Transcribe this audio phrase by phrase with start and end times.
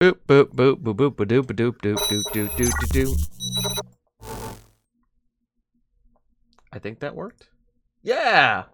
[0.00, 1.98] Boop boop boop boop boop boop doop doop doop
[2.32, 3.84] doop doop doop doop.
[6.72, 7.48] I think that worked.
[8.02, 8.64] Yeah.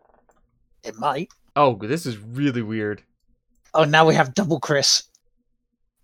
[0.85, 1.31] It might.
[1.57, 3.03] Oh, this is really weird.
[3.75, 5.03] Oh, now we have double Chris.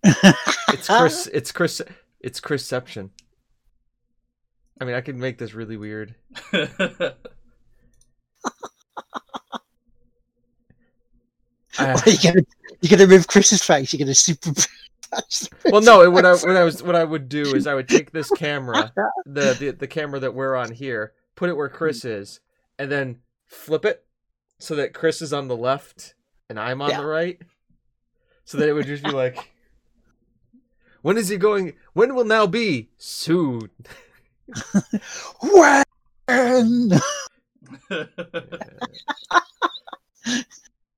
[0.03, 1.27] It's Chris.
[1.33, 1.81] It's Chris.
[2.19, 3.11] It's Chrisception.
[4.81, 6.15] I mean, I could make this really weird.
[11.79, 12.41] Uh, you gonna
[12.81, 13.91] you're gonna move Chris's face?
[13.91, 14.51] You're gonna super.
[15.65, 16.09] well, no.
[16.09, 18.91] What I what I was what I would do is I would take this camera,
[19.25, 22.19] the, the the camera that we're on here, put it where Chris mm.
[22.19, 22.39] is,
[22.77, 24.05] and then flip it
[24.59, 26.15] so that Chris is on the left
[26.49, 27.01] and I'm on Yeah.
[27.01, 27.41] the right.
[28.45, 29.51] So that it would just be like,
[31.01, 31.73] when is he going?
[31.93, 33.69] When will now be soon?
[35.41, 35.83] when?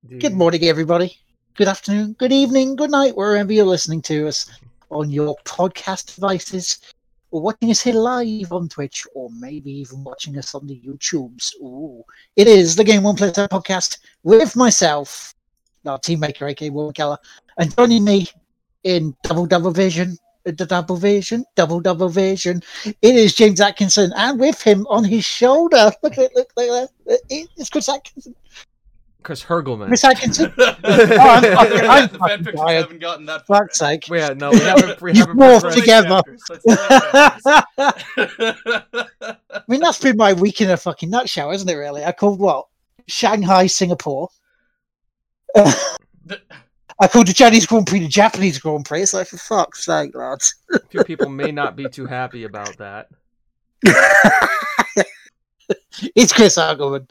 [0.08, 1.18] Good morning, everybody.
[1.56, 4.44] Good afternoon, good evening, good night, wherever you're listening to us
[4.90, 6.80] on your podcast devices,
[7.30, 11.54] or watching us here live on Twitch, or maybe even watching us on the YouTubes.
[11.62, 12.04] Ooh.
[12.36, 15.34] It is the Game One Player podcast with myself,
[15.86, 16.92] our teammaker, aka Will
[17.56, 18.28] and joining me
[18.84, 22.62] in double double vision, uh, the double vision, double double vision.
[22.84, 26.90] It is James Atkinson, and with him on his shoulder, look at look, look, look,
[27.06, 28.34] look, it's Chris Atkinson.
[29.26, 29.88] Chris Hergelman.
[29.88, 30.52] Chris Atkinson.
[30.58, 32.82] Oh, I'm fucking- I'm the fan fucking pictures tired.
[32.82, 33.64] haven't gotten that far.
[33.64, 34.08] Fuck's sake.
[34.08, 35.00] yeah, no, we haven't.
[35.02, 35.78] We You haven't morphed progressed.
[35.78, 36.22] together.
[36.48, 37.66] Let's do that,
[39.50, 41.74] I mean, that's been my week in a fucking nutshell, isn't it?
[41.74, 42.66] Really, I called what
[43.08, 44.28] Shanghai, Singapore.
[45.54, 46.40] The-
[47.00, 49.02] I called the Chinese Grand Prix the Japanese Grand Prix.
[49.02, 50.54] It's like for fuck's sake, lads.
[50.72, 53.08] A few people may not be too happy about that.
[56.14, 57.06] it's Chris Argoman.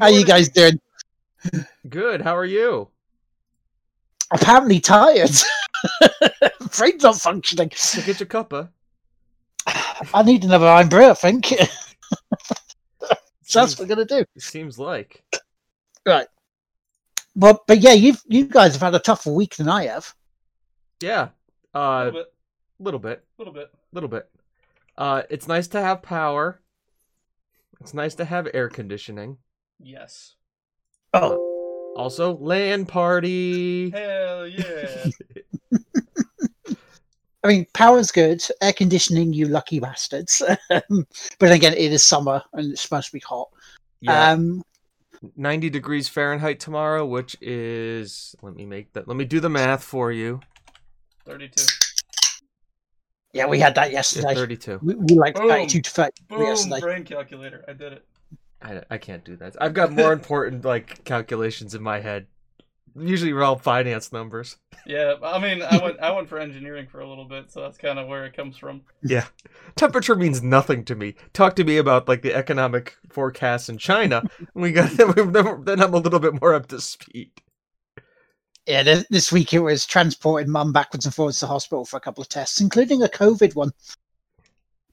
[0.00, 0.80] How you guys doing?
[1.88, 2.22] Good.
[2.22, 2.88] How are you?
[4.32, 5.30] Apparently tired.
[6.76, 7.70] Brain's not functioning.
[7.74, 8.68] So get your cuppa.
[10.14, 11.46] I need another Irn-Bru, I think.
[11.46, 14.24] so that's Seems, what we're gonna do.
[14.34, 15.22] It seems like.
[16.06, 16.26] Right.
[17.36, 20.14] But but yeah, you you guys have had a tougher week than I have.
[21.00, 21.28] Yeah.
[21.74, 22.26] a Uh, little bit,
[22.80, 23.24] A little bit.
[23.38, 23.70] little bit.
[23.92, 24.30] little bit.
[24.96, 26.60] Uh, it's nice to have power.
[27.80, 29.38] It's nice to have air conditioning.
[29.80, 30.34] Yes.
[31.14, 31.38] Oh,
[31.94, 33.90] Also, LAN party.
[33.90, 35.06] Hell yeah.
[37.44, 38.42] I mean, power's good.
[38.60, 40.42] Air conditioning, you lucky bastards.
[40.70, 41.06] Um,
[41.38, 43.48] but again, it is summer and it's supposed to be hot.
[44.00, 44.62] Yeah, Um,
[45.36, 49.08] 90 degrees Fahrenheit tomorrow, which is let me make that.
[49.08, 50.40] Let me do the math for you.
[51.26, 51.62] 32.
[53.32, 54.34] yeah, we had that Yeah, yesterday.
[54.34, 54.80] 32.
[54.82, 55.48] We, we like Boom.
[55.48, 56.80] 32 to 30 Boom, yesterday.
[56.80, 57.64] brain calculator.
[57.68, 58.04] I did it.
[58.62, 59.56] I, I can't do that.
[59.60, 62.26] I've got more important like calculations in my head.
[62.96, 64.56] Usually, we're all finance numbers.
[64.84, 67.78] Yeah, I mean, I went I went for engineering for a little bit, so that's
[67.78, 68.82] kind of where it comes from.
[69.02, 69.26] Yeah,
[69.76, 71.14] temperature means nothing to me.
[71.32, 74.24] Talk to me about like the economic forecasts in China.
[74.54, 77.30] We got then I'm a little bit more up to speed.
[78.66, 82.00] Yeah, this, this week it was transporting mum backwards and forwards to hospital for a
[82.00, 83.70] couple of tests, including a COVID one,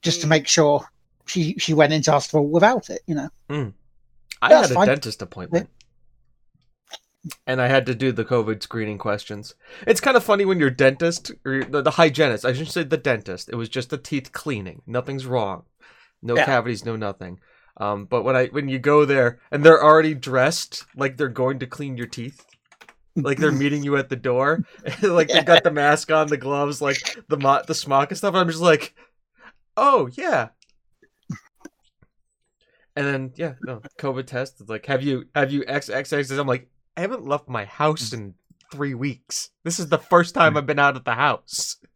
[0.02, 0.30] just to Mm.
[0.30, 0.86] make sure
[1.26, 3.02] she she went into hospital without it.
[3.06, 3.72] You know.
[4.42, 4.86] I That's had a fine.
[4.88, 5.68] dentist appointment.
[7.46, 9.54] And I had to do the COVID screening questions.
[9.86, 12.96] It's kind of funny when your dentist or the, the hygienist, I shouldn't say the
[12.96, 14.82] dentist, it was just the teeth cleaning.
[14.86, 15.64] Nothing's wrong.
[16.22, 16.44] No Yeah.
[16.44, 17.40] cavities, no nothing.
[17.78, 21.58] Um, but when I when you go there and they're already dressed like they're going
[21.58, 22.44] to clean your teeth,
[23.16, 24.64] like they're meeting you at the door,
[25.02, 28.34] like they got the mask on, the gloves, like the mo- the smock and stuff.
[28.36, 28.94] I'm just like,
[29.76, 30.50] oh yeah.
[32.96, 34.60] And then yeah, no COVID test.
[34.60, 36.38] It's like, have you have you XXX?
[36.38, 38.34] I'm like, I haven't left my house in
[38.72, 39.50] three weeks.
[39.64, 41.76] This is the first time I've been out of the house.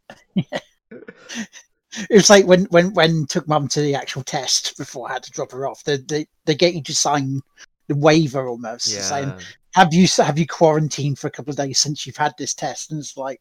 [2.08, 5.24] It was like when when when took mum to the actual test before I had
[5.24, 5.82] to drop her off.
[5.82, 7.40] They they, they get you to sign
[7.88, 9.40] the waiver almost saying Yeah,
[9.74, 12.92] have you have you quarantined for a couple of days since you've had this test,
[12.92, 13.40] and it's like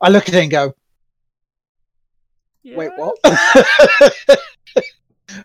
[0.00, 0.72] I look at it and go,
[2.64, 3.16] wait, what?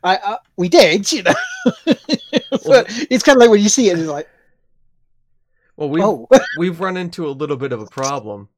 [0.04, 1.34] I, uh, we did, you know.
[1.86, 4.30] but it's kind of like when you see it, it's like,
[5.78, 6.28] Well, we oh,
[6.58, 8.50] we've run into a little bit of a problem.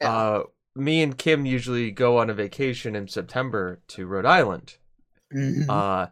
[0.00, 0.12] Yeah.
[0.12, 0.42] Uh,
[0.74, 4.76] me and Kim usually go on a vacation in September to Rhode Island.
[5.34, 5.68] Mhm.
[5.68, 6.08] Uh,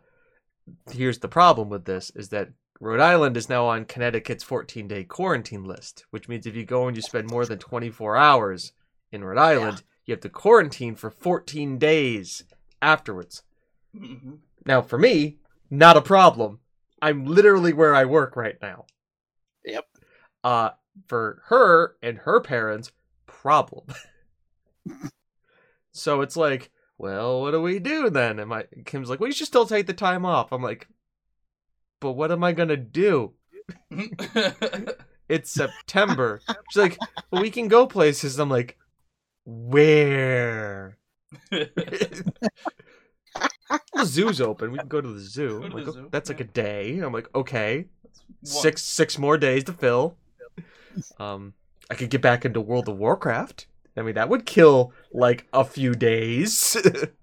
[0.90, 2.50] here's the problem with this: is that
[2.80, 6.96] Rhode Island is now on Connecticut's 14-day quarantine list, which means if you go and
[6.96, 8.72] you spend more than 24 hours
[9.12, 12.44] in Rhode Island, you have to quarantine for 14 days
[12.80, 13.42] afterwards.
[13.96, 14.34] Hmm
[14.66, 15.38] Now, for me,
[15.70, 16.60] not a problem.
[17.02, 18.86] I'm literally where I work right now.
[19.64, 19.86] Yep.
[20.44, 20.70] Uh,
[21.06, 22.92] for her and her parents,
[23.26, 23.86] problem.
[25.92, 28.38] so it's like, well, what do we do then?
[28.38, 30.52] And my Kim's like, well, you should still take the time off.
[30.52, 30.88] I'm like,
[32.00, 33.34] but what am I gonna do?
[35.30, 36.40] It's September.
[36.68, 36.98] She's like,
[37.30, 38.40] well, we can go places.
[38.40, 38.76] I'm like,
[39.44, 40.98] where?
[43.94, 44.72] the zoo's open.
[44.72, 45.60] We can go to the zoo.
[45.60, 46.98] Go to like, the "Oh, zoo, That's like a day.
[46.98, 47.86] I'm like, okay,
[48.42, 50.16] six six more days to fill.
[51.20, 51.54] Um,
[51.88, 53.68] I could get back into World of Warcraft.
[53.96, 56.76] I mean, that would kill like a few days.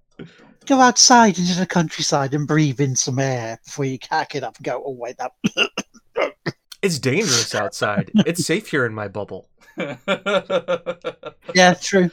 [0.66, 4.56] Go outside into the countryside and breathe in some air before you cack it up
[4.56, 5.34] and go, oh, wait, that.
[6.82, 8.10] it's dangerous outside.
[8.26, 9.50] It's safe here in my bubble.
[9.78, 12.10] Yeah, true.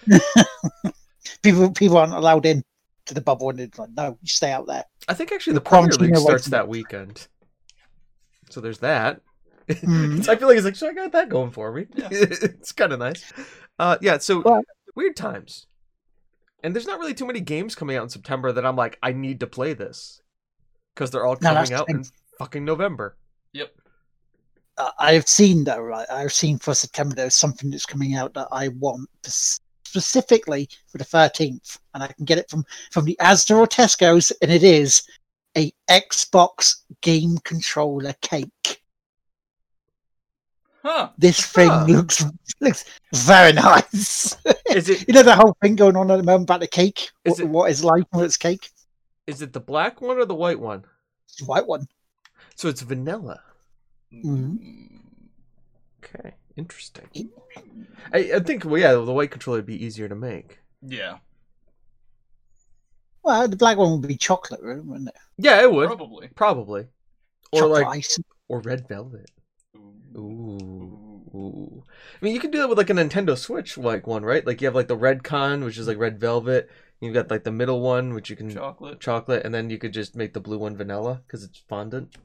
[1.43, 2.65] people people aren't allowed in
[3.07, 4.85] to the bubble and it's like, no, you stay out there.
[5.09, 7.27] I think actually the You're Premier League starts that weekend.
[8.51, 9.21] So there's that.
[9.69, 9.77] So
[10.33, 11.87] I feel like it's like, so I got that going for me.
[11.95, 12.09] Yeah.
[12.13, 13.33] it's kind of nice.
[13.79, 14.19] Uh, yeah.
[14.19, 14.63] So Well-
[14.95, 15.67] weird times,
[16.63, 19.13] and there's not really too many games coming out in September that I'm like, I
[19.13, 20.21] need to play this
[20.95, 22.05] because they're all coming that's the out in
[22.39, 23.17] fucking November.
[24.77, 26.07] Uh, I've seen though, right?
[26.11, 29.61] I've seen for September there's something that's coming out that I want s-
[29.99, 34.33] specifically for the 13th, and I can get it from from the Asda or Tesco's,
[34.43, 35.03] and it is
[35.57, 38.83] a Xbox game controller cake.
[40.83, 41.11] huh.
[41.17, 41.85] This thing Huh.
[41.89, 42.25] looks
[42.61, 44.37] looks very nice.
[44.71, 47.11] Is it you know the whole thing going on at the moment about the cake.
[47.25, 48.69] Is What, it- what is life when it's cake?
[49.27, 50.85] is it the black one or the white one?
[51.29, 51.87] It's a white one.
[52.57, 53.41] So it's vanilla.
[54.13, 54.59] Mhm.
[56.05, 57.31] Okay, interesting.
[58.13, 60.59] I, I think well, yeah, the white controller would be easier to make.
[60.87, 61.19] Yeah,
[63.23, 65.15] Well, the black one would be chocolate, wouldn't it?
[65.39, 66.29] Yeah, it would probably.
[66.35, 66.87] probably,
[67.53, 68.19] or chocolate like ice.
[68.49, 69.31] or red velvet.
[69.77, 69.95] Ooh.
[70.17, 71.21] Ooh.
[71.35, 71.85] Ooh.
[71.89, 74.47] I mean, you can do that with like a Nintendo Switch like one, right?
[74.47, 76.71] Like you have like the red con, which is like red velvet.
[77.01, 79.01] You've got like the middle one, which you can Chocolate.
[79.01, 82.17] chocolate, and then you could just make the blue one vanilla because it's fondant.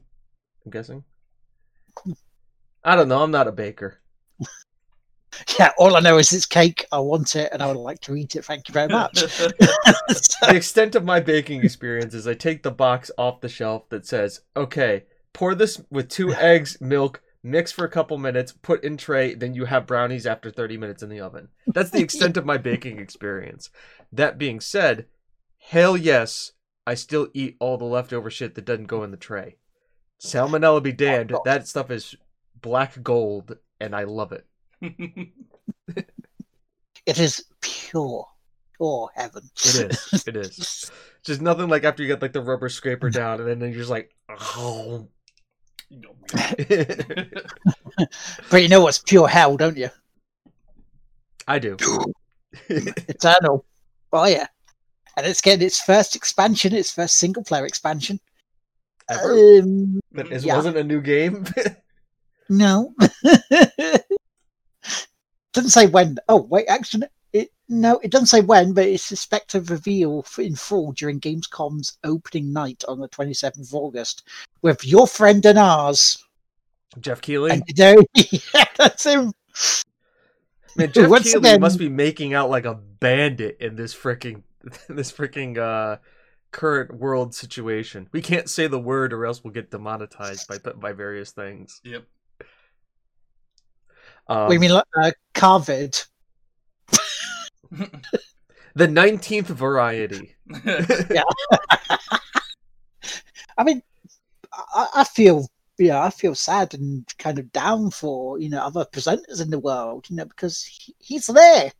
[0.64, 1.04] I'm guessing.
[2.04, 2.12] Hmm.
[2.84, 3.22] I don't know.
[3.22, 4.00] I'm not a baker.
[5.58, 6.84] Yeah, all I know is it's cake.
[6.92, 8.44] I want it, and I would like to eat it.
[8.44, 9.20] Thank you very much.
[9.20, 14.06] the extent of my baking experience is I take the box off the shelf that
[14.06, 18.96] says, "Okay, pour this with two eggs, milk, mix for a couple minutes, put in
[18.96, 22.44] tray, then you have brownies after 30 minutes in the oven." That's the extent of
[22.44, 23.70] my baking experience.
[24.12, 25.06] That being said,
[25.58, 26.52] hell yes,
[26.86, 29.56] I still eat all the leftover shit that doesn't go in the tray.
[30.20, 32.14] Salmonella be damned, that stuff is
[32.60, 34.46] black gold and I love it.
[37.06, 38.26] it is pure,
[38.76, 39.42] pure heaven.
[39.56, 40.24] It is.
[40.26, 40.90] It is.
[41.22, 43.90] Just nothing like after you get like the rubber scraper down and then you're just
[43.90, 45.06] like, oh.
[48.50, 49.90] But you know what's pure hell, don't you?
[51.46, 51.76] I do.
[52.68, 53.66] Eternal.
[54.14, 54.46] Oh yeah.
[55.16, 58.18] And it's getting its first expansion, its first single player expansion.
[59.10, 59.58] Ever?
[59.60, 60.56] Um, That yeah.
[60.56, 61.44] wasn't a new game.
[62.50, 62.94] No.
[65.52, 66.18] doesn't say when.
[66.28, 70.54] Oh wait, actually, it no, it doesn't say when, but it's expected to reveal in
[70.56, 74.28] full during Gamescom's opening night on the 27th of August
[74.62, 76.22] with your friend and ours.
[77.00, 77.52] Jeff Keighley.
[77.52, 79.32] And you know, yeah, that's him.
[80.76, 84.42] Man, Jeff once Keighley again- must be making out like a bandit in this freaking
[84.88, 85.98] this freaking uh
[86.52, 88.08] current world situation.
[88.12, 91.80] We can't say the word or else we'll get demonetized by by various things.
[91.84, 92.04] Yep.
[94.30, 96.00] Um, we mean like, uh, Carvid.
[98.74, 100.36] the nineteenth variety.
[100.64, 101.22] yeah.
[103.58, 103.82] I mean,
[104.52, 108.84] I, I feel, yeah, I feel sad and kind of down for you know other
[108.84, 111.72] presenters in the world, you know, because he, he's there.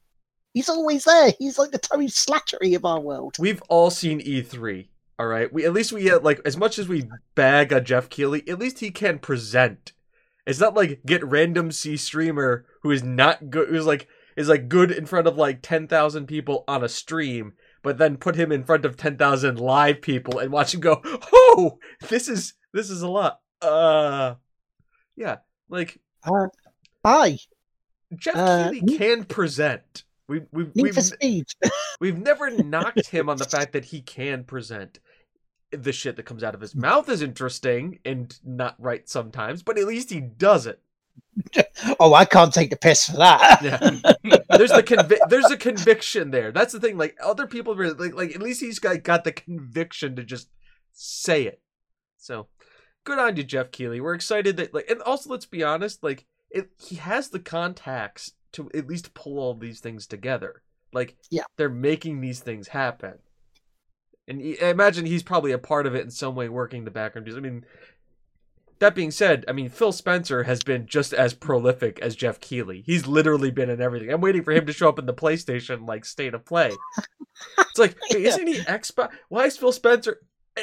[0.52, 1.32] He's always there.
[1.38, 3.36] He's like the Tony Slattery of our world.
[3.38, 4.88] We've all seen E3.
[5.20, 5.52] All right.
[5.52, 8.58] We at least we get like as much as we bag a Jeff Keighley, at
[8.58, 9.92] least he can present.
[10.46, 14.68] It's not like get random C streamer who is not good who's like is like
[14.68, 18.62] good in front of like 10,000 people on a stream, but then put him in
[18.64, 21.78] front of 10,000 live people and watch him go, "Oh,
[22.08, 24.34] this is this is a lot." Uh
[25.16, 26.46] yeah, like Uh,
[27.04, 27.38] hi,
[28.16, 30.04] Jeff Uh, Keighley can present.
[30.28, 31.46] We we we've Speed.
[32.00, 35.00] We've never knocked him on the fact that he can present.
[35.72, 39.78] The shit that comes out of his mouth is interesting and not right sometimes, but
[39.78, 40.80] at least he does it.
[42.00, 43.60] oh, I can't take the piss for that.
[44.22, 44.38] Yeah.
[44.56, 46.50] There's the convi- there's a conviction there.
[46.52, 46.98] That's the thing.
[46.98, 50.48] Like other people, really, like like at least he's got got the conviction to just
[50.92, 51.60] say it.
[52.18, 52.48] So
[53.04, 54.00] good on you, Jeff Keighley.
[54.00, 58.32] We're excited that like, and also let's be honest, like it, he has the contacts
[58.52, 60.62] to at least pull all these things together.
[60.92, 61.44] Like, Yeah.
[61.56, 63.14] they're making these things happen.
[64.30, 67.28] And I imagine he's probably a part of it in some way, working the background.
[67.28, 67.64] I mean,
[68.78, 72.82] that being said, I mean Phil Spencer has been just as prolific as Jeff Keighley.
[72.86, 74.08] He's literally been in everything.
[74.08, 76.70] I'm waiting for him to show up in the PlayStation like state of play.
[77.58, 79.10] It's like, hey, isn't he Xbox?
[79.28, 80.20] Why is Phil Spencer?
[80.56, 80.62] Eh,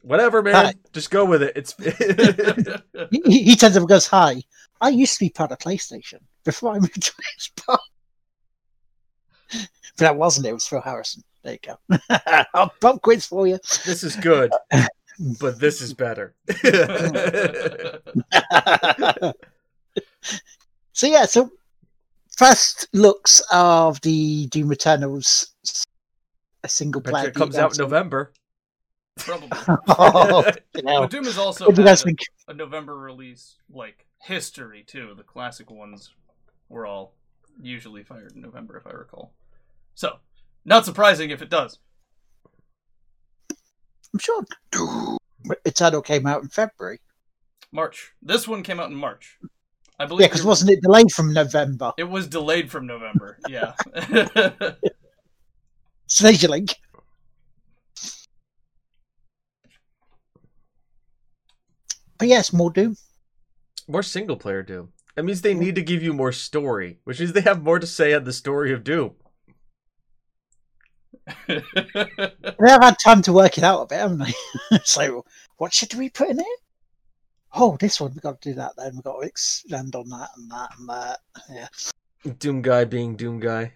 [0.00, 0.54] Whatever, man.
[0.54, 0.74] Hi.
[0.94, 1.52] Just go with it.
[1.56, 1.74] It's
[3.10, 4.42] He, he he turns up and goes, "Hi,
[4.80, 7.78] I used to be part of PlayStation before I moved to Xbox."
[9.96, 10.50] But that wasn't it.
[10.50, 11.24] It was Phil Harrison.
[11.42, 11.78] There you go.
[12.54, 13.58] I'll pop quiz for you.
[13.86, 14.52] this is good,
[15.40, 16.34] but this is better.
[20.92, 21.50] so yeah, so
[22.36, 25.54] first looks of the Doom Eternals,
[26.62, 27.28] a single player.
[27.28, 28.32] it comes out in November.
[29.16, 29.48] Probably.
[29.88, 30.44] oh,
[30.74, 32.20] you Doom is also What do you had a, think?
[32.48, 35.14] a November release, like history too.
[35.16, 36.10] The classic ones
[36.68, 37.14] were all
[37.60, 39.32] usually fired in November, if I recall.
[39.94, 40.18] So,
[40.64, 41.78] not surprising if it does.
[44.12, 45.18] I'm sure Doom
[45.64, 47.00] Eternal came out in February.
[47.72, 48.12] March.
[48.20, 49.38] This one came out in March.
[49.98, 50.22] I believe.
[50.22, 51.92] Yeah, because wasn't it delayed from November?
[51.96, 53.38] It was delayed from November.
[53.48, 53.74] Yeah.
[56.06, 56.74] So there's your link.
[62.18, 62.96] But yes, more Doom.
[63.86, 64.92] More single player Doom.
[65.14, 67.86] That means they need to give you more story, which means they have more to
[67.86, 69.12] say on the story of Doom.
[71.46, 74.18] They have had time to work it out a bit, haven't
[74.70, 74.78] they?
[74.84, 75.24] so,
[75.56, 76.58] what should we put in it?
[77.52, 78.92] Oh, this one, we've got to do that then.
[78.94, 81.18] We've got to expand on that and that and that.
[81.50, 82.32] Yeah.
[82.38, 83.72] Doom guy being Doom guy.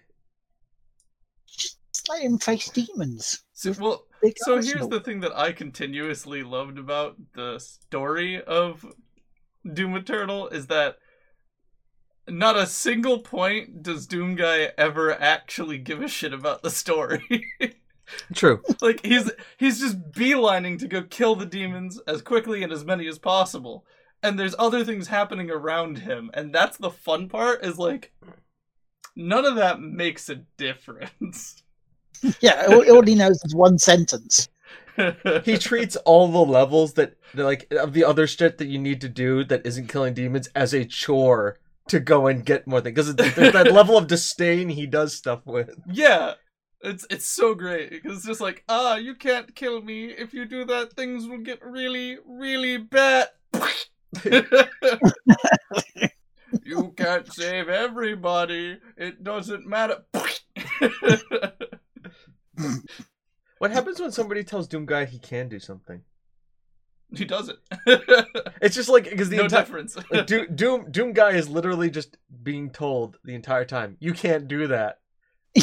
[1.47, 1.77] Just
[2.09, 3.43] let him face demons.
[3.53, 8.85] so, well, Big so here's the thing that I continuously loved about the story of
[9.73, 10.97] Doom Eternal is that
[12.27, 17.45] not a single point does Doom Guy ever actually give a shit about the story.
[18.33, 18.61] True.
[18.81, 23.07] like he's he's just beelining to go kill the demons as quickly and as many
[23.07, 23.85] as possible.
[24.21, 27.63] And there's other things happening around him, and that's the fun part.
[27.63, 28.13] Is like
[29.15, 31.61] none of that makes a difference.
[32.39, 34.47] Yeah, all, all he knows is one sentence.
[35.43, 39.09] He treats all the levels that like of the other shit that you need to
[39.09, 42.95] do that isn't killing demons as a chore to go and get more things.
[42.95, 45.69] Because there's that level of disdain he does stuff with.
[45.89, 46.33] Yeah.
[46.81, 50.45] It's it's so great because it's just like ah you can't kill me if you
[50.45, 53.29] do that things will get really really bad.
[56.63, 58.77] you can't save everybody.
[58.97, 60.03] It doesn't matter.
[63.57, 66.01] What happens when somebody tells Doom guy he can do something?
[67.15, 67.57] He does it.
[68.61, 69.95] It's just like because the no entire difference.
[70.11, 74.47] like, Do- Doom Doom guy is literally just being told the entire time you can't
[74.47, 74.99] do that.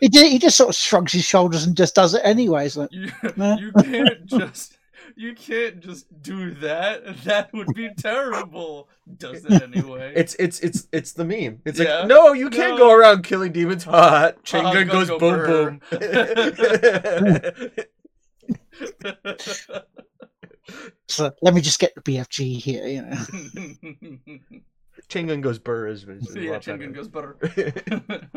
[0.00, 2.66] he, did, he just sort of shrugs his shoulders and just does it anyway.
[2.66, 4.78] It's like, you, you can't just
[5.16, 7.24] you can't just do that.
[7.24, 8.88] That would be terrible.
[9.16, 10.12] Does it anyway.
[10.14, 11.60] It's it's it's it's the meme.
[11.64, 12.00] It's Yeah.
[12.00, 12.88] like no, you can't No.
[12.88, 13.84] go around killing demons.
[13.84, 17.70] Hot Chain Ha, gun gun goes go boom boom.
[21.08, 24.38] so let me just get the BFG here, you know.
[25.08, 27.36] Chain gun goes burr is, is yeah, lot Chingun goes better.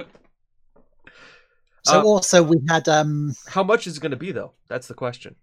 [1.83, 4.53] So Uh, also we had um How much is it going to be though?
[4.67, 5.35] That's the question.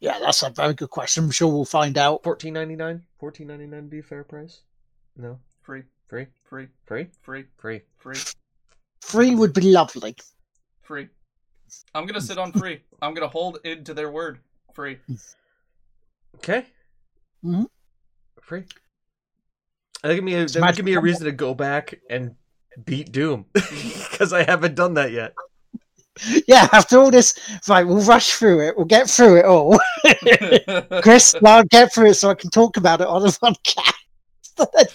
[0.00, 1.24] yeah, that's a very good question.
[1.24, 2.24] I'm sure we'll find out.
[2.24, 3.04] Fourteen ninety nine.
[3.20, 4.62] Fourteen ninety nine be a fair price?
[5.16, 7.82] No, free, free, free, free, free, free.
[7.98, 8.16] free,
[9.00, 10.16] Free would be lovely.
[10.82, 11.08] free.
[11.94, 12.82] I'm gonna sit on free.
[13.02, 14.40] I'm gonna hold id to their word.
[14.74, 14.98] Free.
[16.36, 16.66] Okay.
[17.44, 17.66] Mhm.
[18.40, 18.64] Free.
[20.02, 22.34] That give me a that give me a reason to go back and
[22.84, 25.34] beat Doom because I haven't done that yet.
[26.48, 28.76] Yeah, after all this, right, we'll rush through it.
[28.76, 29.78] We'll get through it all.
[31.00, 33.92] Chris, I'll get through it so I can talk about it on the podcast.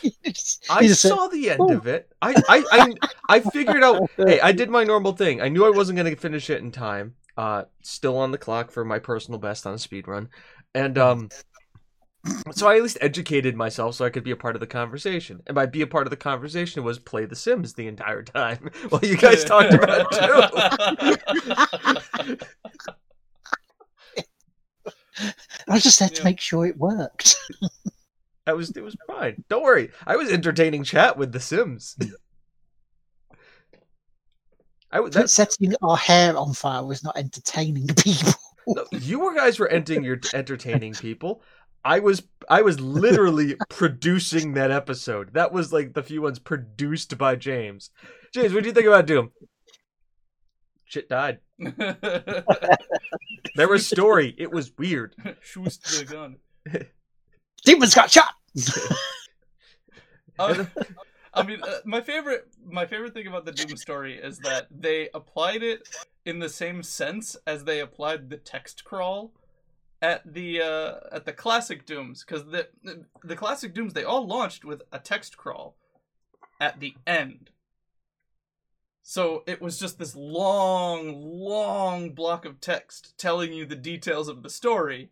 [0.01, 2.11] You just- I you said, saw the end "Oh." of it.
[2.21, 2.93] I, I, I,
[3.29, 4.09] I figured out.
[4.17, 5.41] Hey, I did my normal thing.
[5.41, 7.15] I knew I wasn't going to finish it in time.
[7.37, 10.29] Uh, still on the clock for my personal best on a speed run,
[10.75, 11.29] and um,
[12.51, 15.41] so I at least educated myself so I could be a part of the conversation.
[15.47, 18.69] And by be a part of the conversation was play The Sims the entire time
[18.89, 21.17] while you guys talked about Doom.
[25.67, 27.35] I was just there to make sure it worked.
[28.45, 29.43] That was it was fine.
[29.49, 29.91] Don't worry.
[30.05, 31.95] I was entertaining chat with The Sims.
[32.01, 32.09] Hmm.
[34.91, 38.33] I w- that's Setting our hair on fire was not entertaining people.
[38.67, 41.41] no, you were guys were entertaining your entertaining people.
[41.85, 45.33] I was I was literally producing that episode.
[45.33, 47.89] That was like the few ones produced by James.
[48.33, 49.31] James, what do you think about Doom?
[50.85, 51.39] Shit died.
[53.55, 54.33] There was story.
[54.37, 55.15] It was weird.
[55.41, 56.37] Shoost the gun.
[57.65, 58.33] Demons got shot.
[61.35, 65.09] I mean, uh, my favorite my favorite thing about the Doom story is that they
[65.13, 65.87] applied it
[66.25, 69.33] in the same sense as they applied the text crawl
[70.01, 72.67] at the uh, at the classic Dooms because the
[73.23, 75.75] the classic Dooms they all launched with a text crawl
[76.59, 77.49] at the end.
[79.01, 84.43] So it was just this long, long block of text telling you the details of
[84.43, 85.09] the story.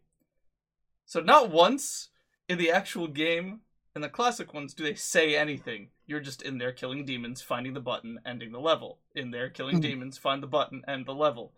[1.06, 2.11] So not once
[2.52, 3.62] in the actual game
[3.96, 5.90] in the classic ones do they say anything.
[6.06, 9.00] You're just in there killing demons, finding the button, ending the level.
[9.16, 9.82] In there killing Hmm.
[9.82, 11.54] demons, find the button, end the level.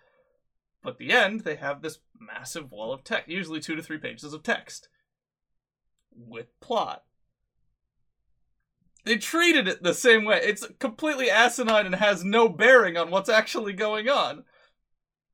[0.84, 4.34] But the end, they have this massive wall of text, usually two to three pages
[4.34, 4.90] of text
[6.12, 7.04] with plot.
[9.06, 10.40] They treated it the same way.
[10.44, 14.46] It's completely asinine and has no bearing on what's actually going on.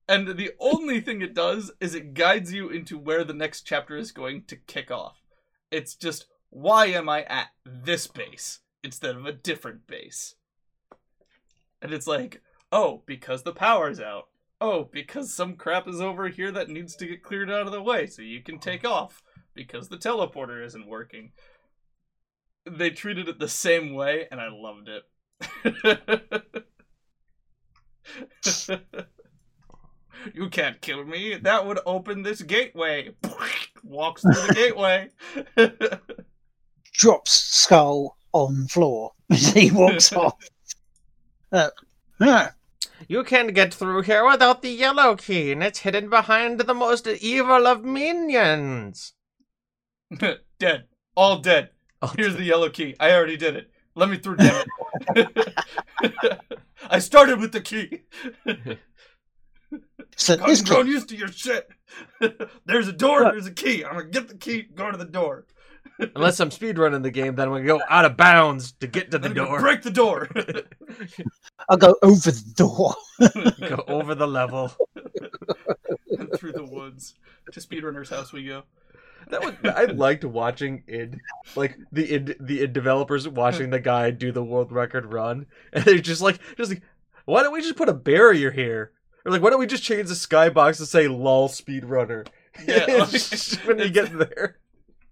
[0.07, 3.95] And the only thing it does is it guides you into where the next chapter
[3.95, 5.18] is going to kick off.
[5.71, 10.35] It's just, why am I at this base instead of a different base?
[11.81, 14.25] And it's like, oh, because the power's out.
[14.61, 17.81] Oh, because some crap is over here that needs to get cleared out of the
[17.81, 19.21] way so you can take off.
[19.55, 21.31] Because the teleporter isn't working.
[22.69, 25.03] They treated it the same way, and I loved it.
[30.33, 31.35] you can't kill me.
[31.35, 33.11] That would open this gateway.
[33.83, 35.09] Walks through the gateway.
[36.93, 40.35] Drops skull on floor as he walks off.
[41.51, 41.69] Uh,
[42.19, 42.51] yeah.
[43.07, 47.07] You can't get through here without the yellow key, and it's hidden behind the most
[47.07, 49.13] evil of minions.
[50.59, 50.85] dead.
[51.15, 51.69] All dead.
[52.01, 52.95] Oh, Here's the yellow key.
[52.99, 53.71] I already did it.
[53.95, 54.65] Let me through, damn
[55.15, 55.55] it.
[56.89, 58.03] I started with the key.
[60.15, 61.69] So I'm this grown kid, used to your shit.
[62.65, 63.83] there's a door, there's a key.
[63.83, 65.45] I'm gonna get the key, go to the door.
[66.15, 69.17] Unless I'm speedrunning the game, then I'm gonna go out of bounds to get to
[69.17, 69.59] the Then I'm gonna door.
[69.61, 70.29] break the door.
[71.69, 72.95] I'll go over the door.
[73.67, 74.71] go over the level.
[76.17, 77.15] and through the woods.
[77.51, 78.63] To speedrunner's house we go.
[79.29, 81.19] That was I liked watching id
[81.55, 85.83] like the id the id developers watching the guy do the world record run, and
[85.83, 86.81] they're just like just like
[87.25, 88.91] why don't we just put a barrier here?
[89.25, 92.27] Or like why don't we just change the skybox to say "lol speedrunner"
[92.65, 93.05] Yeah,
[93.65, 94.57] when you get there?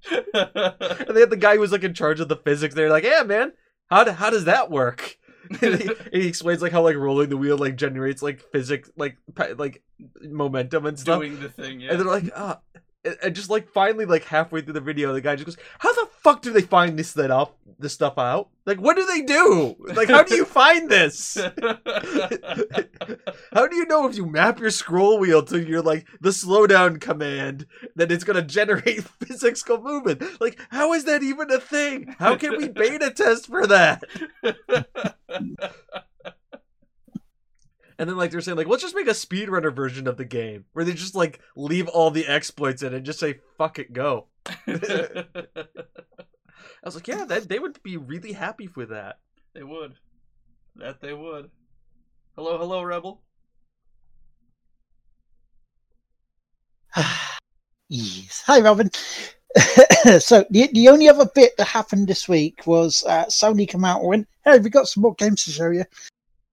[0.09, 2.73] And they had the guy who was like in charge of the physics.
[2.75, 3.53] They're like, "Yeah, man,
[3.89, 5.17] how do, how does that work?"
[5.61, 5.89] and he,
[6.21, 9.17] he explains like how like rolling the wheel like generates like physics like
[9.57, 9.83] like
[10.21, 11.19] momentum and stuff.
[11.19, 11.91] Doing the thing, yeah.
[11.91, 12.59] And they're like, ah.
[12.73, 12.83] And-
[13.23, 16.09] And just like finally, like halfway through the video, the guy just goes, "How the
[16.19, 18.49] fuck do they find this that up, this stuff out?
[18.65, 19.75] Like, what do they do?
[19.79, 21.37] Like, how do you find this?
[23.53, 26.99] How do you know if you map your scroll wheel to your like the slowdown
[26.99, 30.21] command that it's gonna generate physical movement?
[30.41, 32.13] Like, how is that even a thing?
[32.19, 34.03] How can we beta test for that?
[37.99, 40.65] And then like they're saying like, let's just make a speedrunner version of the game
[40.73, 44.27] where they just like leave all the exploits in and just say fuck it, go.
[44.45, 45.25] I
[46.83, 49.19] was like, yeah, that they would be really happy with that.
[49.53, 49.95] they would.
[50.75, 51.49] That they would.
[52.35, 53.21] Hello, hello, Rebel.
[57.89, 58.43] yes.
[58.45, 58.91] Hi, Robin.
[60.19, 64.01] so the the only other bit that happened this week was uh, Sony come out
[64.01, 65.85] and went, "Hey, we got some more games to show you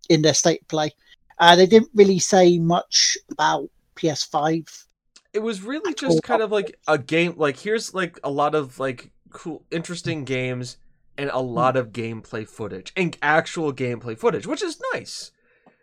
[0.08, 0.92] in their state of play."
[1.38, 4.86] Uh, they didn't really say much about PS5.
[5.32, 7.34] It was really just kind of like a game.
[7.36, 10.76] Like here's like a lot of like cool, interesting games
[11.18, 15.32] and a lot of gameplay footage and actual gameplay footage, which is nice.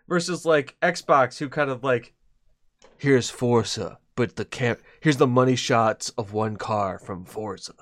[0.07, 2.13] Versus like Xbox, who kind of like,
[2.97, 7.73] here's Forza, but the camp here's the money shots of one car from Forza.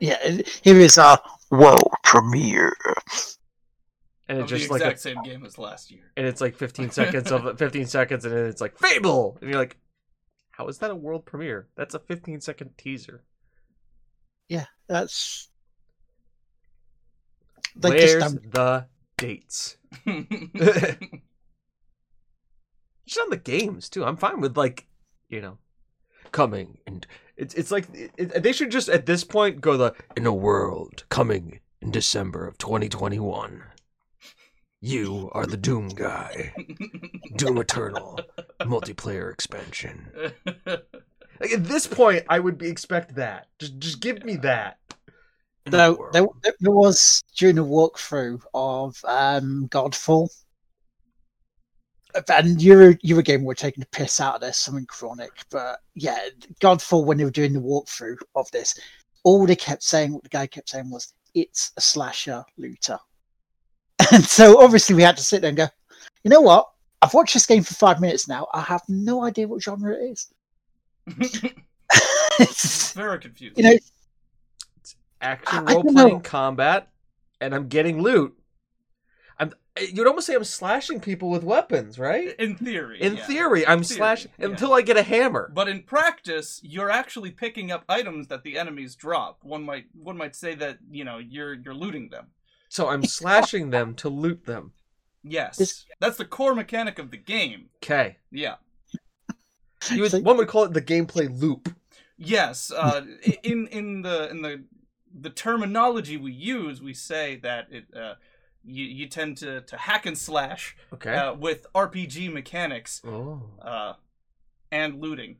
[0.00, 1.20] Yeah, here is our
[1.50, 2.76] world premiere.
[4.28, 6.12] And Of it's the just like exact a, same game as last year.
[6.16, 9.58] and it's like 15 seconds of 15 seconds and then it's like Fable and you're
[9.58, 9.76] like
[10.50, 11.68] how is that a world premiere?
[11.76, 13.22] That's a 15 second teaser.
[14.48, 15.48] Yeah, that's.
[17.76, 18.52] They Where's just don't.
[18.52, 18.86] the
[19.18, 19.76] dates?
[23.06, 24.04] Just on the games too.
[24.04, 24.86] I'm fine with like,
[25.28, 25.58] you know,
[26.32, 29.94] coming and it's it's like it, it- they should just at this point go the
[30.16, 33.62] in a world coming in December of 2021.
[34.80, 36.54] You are the Doom guy.
[37.36, 38.20] Doom Eternal
[38.60, 40.10] multiplayer expansion.
[41.40, 43.48] Like, at this point, I would be, expect that.
[43.58, 44.78] Just just give me that.
[45.64, 50.28] Though there, there was during a walkthrough of um, Godfall,
[52.28, 55.32] and Euro Eurogame were game were taking the piss out of this, something chronic.
[55.50, 56.18] But yeah,
[56.60, 58.78] Godfall when they were doing the walkthrough of this,
[59.24, 62.98] all they kept saying, what the guy kept saying was, "It's a slasher looter,"
[64.12, 65.66] and so obviously we had to sit there and go,
[66.22, 66.68] you know what?
[67.02, 68.48] I've watched this game for five minutes now.
[68.52, 70.32] I have no idea what genre it is.
[72.40, 73.56] it's very confusing.
[73.56, 73.76] You know,
[74.78, 76.88] it's action role playing combat,
[77.40, 78.36] and I'm getting loot.
[79.38, 79.52] I'm.
[79.92, 82.34] You'd almost say I'm slashing people with weapons, right?
[82.38, 83.00] In theory.
[83.00, 83.26] In yeah.
[83.26, 84.46] theory, I'm theory, slashing yeah.
[84.46, 85.52] until I get a hammer.
[85.54, 89.44] But in practice, you're actually picking up items that the enemies drop.
[89.44, 92.28] One might one might say that you know you're you're looting them.
[92.68, 94.72] So I'm slashing them to loot them.
[95.22, 97.70] Yes, This- that's the core mechanic of the game.
[97.82, 98.18] Okay.
[98.30, 98.56] Yeah.
[99.90, 101.74] You would, So- one would call it the gameplay loop.
[102.16, 103.02] Yes, uh,
[103.42, 104.64] in in the in the
[105.18, 108.14] the terminology we use, we say that it uh,
[108.64, 111.14] you you tend to to hack and slash Okay.
[111.14, 113.42] uh, with RPG mechanics oh.
[113.60, 113.94] uh,
[114.72, 115.36] and looting.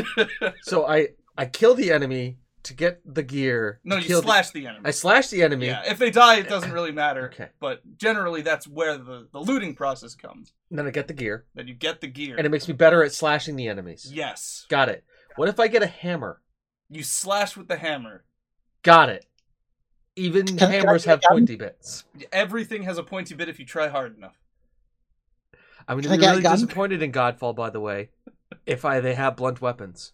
[0.62, 3.80] So I I kill the enemy to get the gear.
[3.84, 4.82] no, you kill the- slash the enemy.
[4.84, 5.66] I slash the enemy.
[5.66, 7.26] Yeah, if they die, it uh, doesn't really matter.
[7.32, 7.48] Okay.
[7.60, 10.52] But generally, that's where the, the looting process comes.
[10.70, 12.36] And then I get the gear, Then you get the gear.
[12.36, 14.10] and it makes me better at slashing the enemies.
[14.12, 14.66] yes.
[14.68, 15.04] Got it.
[15.36, 16.40] What if I get a hammer?
[16.88, 18.24] You slash with the hammer.
[18.82, 19.26] Got it.
[20.16, 22.04] Even Can- can hammers get have pointy bits.
[22.32, 24.36] Everything has a pointy bit if you try hard enough.
[25.88, 28.10] I'm going to be really disappointed in Godfall, by the way,
[28.66, 30.12] if I they have blunt weapons.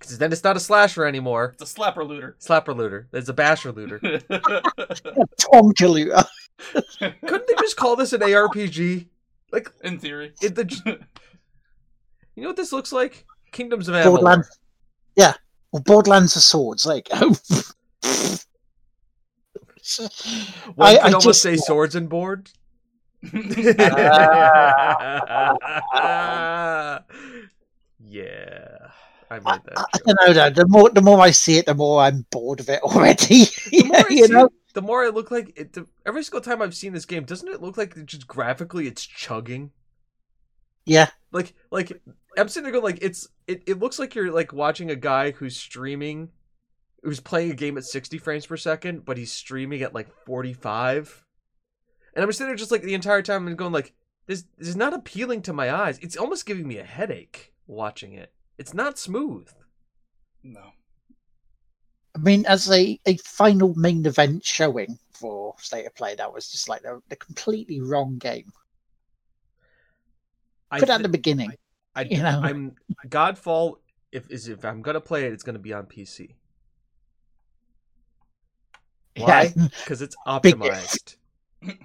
[0.00, 1.54] Because then it's not a slasher anymore.
[1.60, 2.34] It's a slapper looter.
[2.40, 3.06] Slapper looter.
[3.12, 3.98] It's a basher looter.
[4.00, 6.24] Tonka looter.
[7.26, 9.06] Couldn't they just call this an ARPG?
[9.52, 10.32] Like, In theory.
[10.40, 10.64] it, the,
[12.34, 13.26] you know what this looks like?
[13.52, 14.04] Kingdoms of Amalur.
[14.04, 14.58] Borderlands.
[15.16, 15.34] Yeah.
[15.72, 16.86] Well, Borderlands are swords.
[16.86, 17.36] Like, oh.
[20.76, 22.48] One I- could I almost just- say swords and board.
[28.02, 28.88] yeah,
[29.30, 29.78] I made I, that.
[29.78, 30.04] I joke.
[30.04, 30.32] don't know.
[30.32, 30.50] Though.
[30.50, 33.44] The more the more I see it, the more I'm bored of it already.
[33.70, 34.46] The more, I you know.
[34.46, 35.72] it, the more I look like it.
[35.72, 38.86] The, every single time I've seen this game, doesn't it look like it just graphically
[38.86, 39.70] it's chugging?
[40.84, 41.10] Yeah.
[41.30, 42.00] Like, like
[42.36, 43.62] I'm sitting there going, like it's it.
[43.66, 46.30] It looks like you're like watching a guy who's streaming,
[47.02, 51.24] who's playing a game at 60 frames per second, but he's streaming at like 45.
[52.14, 53.92] And I'm sitting there just like the entire time and going like,
[54.26, 55.98] this, this is not appealing to my eyes.
[56.00, 58.32] It's almost giving me a headache watching it.
[58.60, 59.48] It's not smooth.
[60.42, 60.60] no.
[62.14, 66.50] I mean, as a, a final main event showing for State of Play, that was
[66.50, 68.52] just like the, the completely wrong game.
[70.70, 71.52] I Put it at the beginning.
[71.94, 72.40] I, you know.
[72.42, 72.72] I'm
[73.08, 73.76] Godfall.
[74.12, 76.34] If is if I'm gonna play it, it's gonna be on PC
[79.16, 79.54] Why?
[79.56, 79.68] Yeah.
[79.78, 81.16] because it's Big- optimized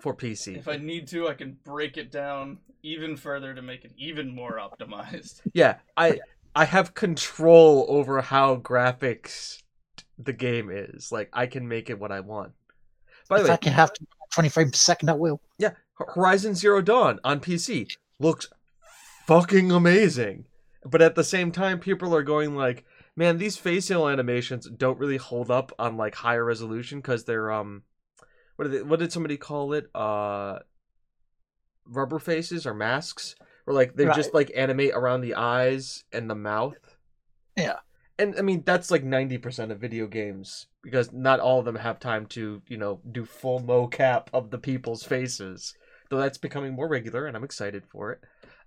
[0.00, 0.56] for PC.
[0.56, 4.34] If I need to, I can break it down even further to make it even
[4.34, 5.40] more optimized.
[5.54, 6.20] Yeah, I
[6.54, 9.62] I have control over how graphics
[10.18, 11.10] the game is.
[11.12, 12.52] Like I can make it what I want.
[13.28, 13.92] By the if way, I can have
[14.32, 15.40] 20 frames per second, I will.
[15.58, 18.48] yeah, Horizon Zero Dawn on PC looks
[19.26, 20.46] fucking amazing.
[20.84, 22.84] But at the same time, people are going like,
[23.16, 27.82] "Man, these facial animations don't really hold up on like higher resolution because they're um,
[28.58, 29.88] what did what did somebody call it?
[29.94, 30.58] Uh,
[31.86, 33.36] rubber faces or masks,
[33.68, 36.76] or like they just like animate around the eyes and the mouth."
[37.56, 37.76] Yeah.
[38.18, 41.76] And I mean that's like ninety percent of video games because not all of them
[41.76, 45.74] have time to you know do full mocap of the people's faces.
[46.10, 48.20] Though that's becoming more regular, and I'm excited for it.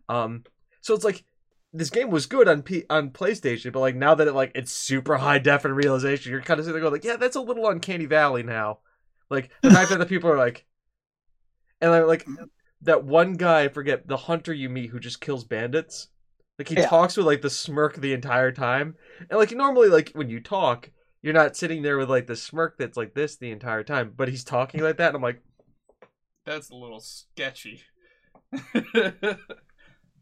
[0.08, 0.46] Um,
[0.80, 1.26] so it's like
[1.74, 4.72] this game was good on P- on PlayStation, but like now that it like it's
[4.72, 7.42] super high def and realization, you're kind of sitting there going like, yeah, that's a
[7.42, 8.80] little uncanny valley now.
[9.32, 10.66] Like the fact that the people are like,
[11.80, 12.28] and like, like
[12.82, 16.10] that one guy, I forget the hunter you meet who just kills bandits.
[16.60, 16.88] Like he Yeah.
[16.88, 18.96] talks with like the smirk the entire time,
[19.30, 20.92] and like normally like when you talk,
[21.24, 24.30] you're not sitting there with like the smirk that's like this the entire time, but
[24.30, 25.42] he's talking like that, and I'm like,
[26.46, 27.84] That's a little sketchy.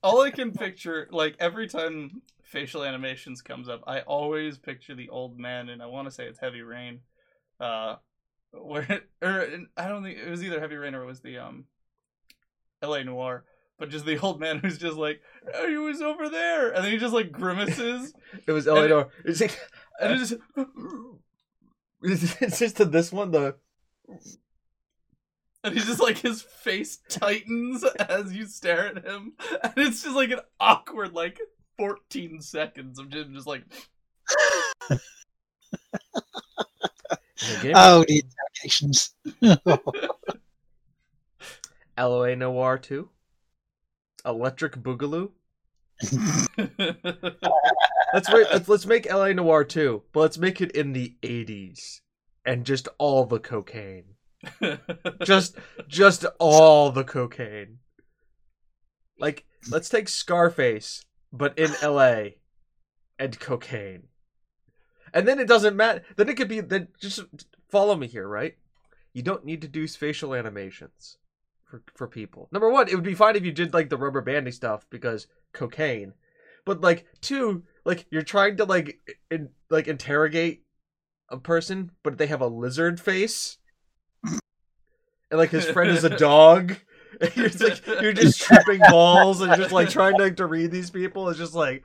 [0.04, 5.10] All I can picture, like every time facial animations comes up, I always picture the
[5.10, 7.02] old man, and I want to say it's Heavy Rain,
[7.60, 7.96] uh,
[8.52, 11.66] where or I don't think it was either Heavy Rain or it was the um,
[12.82, 13.04] L.A.
[13.04, 13.44] Noire,
[13.78, 15.22] but just the old man who's just like,
[15.54, 18.14] oh, he was over there, and then he just like grimaces,
[18.48, 18.80] it was L.A.
[18.80, 19.10] Eleanor.
[19.26, 19.60] It's like,
[20.00, 20.34] and it just
[22.02, 23.56] it's just to this one the
[25.64, 29.34] And he's just like his face tightens as you stare at him,
[29.64, 31.40] and it's just like an awkward like
[31.78, 33.64] 14 seconds of Jim just like
[37.50, 38.24] The game Oh, the
[38.64, 39.14] interrogations.
[41.98, 43.10] LOA Noire 2,
[44.26, 45.32] Electric Boogaloo.
[48.12, 52.00] Let's wait, let's let's make LA Noire 2, but let's make it in the 80s
[52.44, 54.16] and just all the cocaine.
[55.24, 57.78] Just just all the cocaine.
[59.20, 62.30] Like let's take Scarface but in LA
[63.20, 64.08] and cocaine.
[65.14, 66.02] And then it doesn't matter.
[66.16, 67.20] Then it could be then just
[67.70, 68.56] follow me here, right?
[69.14, 71.18] You don't need to do facial animations
[71.66, 72.50] for for people.
[72.52, 75.28] Number one, it would be fine if you did like the rubber banding stuff because
[75.54, 76.14] cocaine.
[76.66, 79.00] But like two, like you're trying to like
[79.32, 80.64] in, like interrogate
[81.30, 83.58] a person, but they have a lizard face,
[84.24, 84.40] and
[85.32, 86.76] like his friend is a dog.
[87.22, 90.72] And you're just, like you're just tripping balls and just like trying to, to read
[90.72, 91.28] these people.
[91.28, 91.84] It's just like,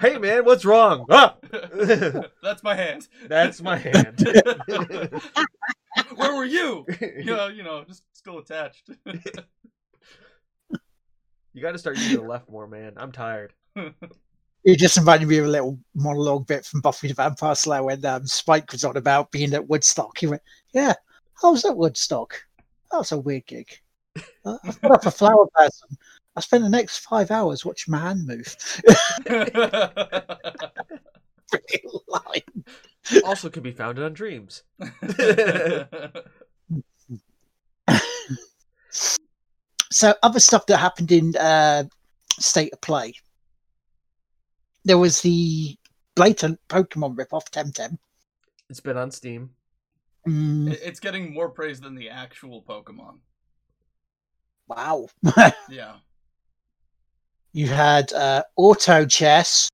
[0.00, 1.06] hey man, what's wrong?
[1.10, 1.36] Ah!
[2.42, 3.08] That's my hand.
[3.28, 4.26] That's my hand.
[6.14, 6.86] Where were you?
[7.18, 8.90] Yeah, you know, just still attached.
[11.52, 12.92] You got to start using the left more, man.
[12.96, 13.54] I'm tired.
[13.74, 18.04] You just reminded me of a little monologue bit from Buffy the Vampire Slayer when
[18.04, 20.18] um, Spike was on about being at Woodstock.
[20.18, 20.42] He went,
[20.74, 20.92] "Yeah,
[21.42, 22.34] I was at Woodstock.
[22.90, 23.68] That was a weird gig.
[24.44, 25.96] Uh, I put up a flower person.
[26.36, 28.56] I spent the next five hours watching my hand move."
[33.24, 34.64] Also, can be found on Dreams.
[39.92, 41.84] So, other stuff that happened in uh,
[42.38, 43.14] State of Play.
[44.84, 45.76] There was the
[46.14, 47.96] blatant Pokemon ripoff Temtem.
[48.68, 49.50] It's been on Steam.
[50.28, 53.20] Mm, it's getting more praise than the actual Pokemon.
[54.68, 55.08] wow.
[55.70, 55.94] Yeah.
[57.56, 59.70] You had uh, Auto Chess.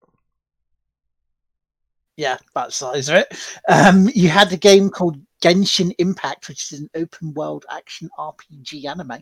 [2.16, 3.36] Yeah, that's the size of it.
[3.68, 8.84] Um, you had a game called Genshin Impact, which is an open world action RPG
[8.84, 9.18] anime.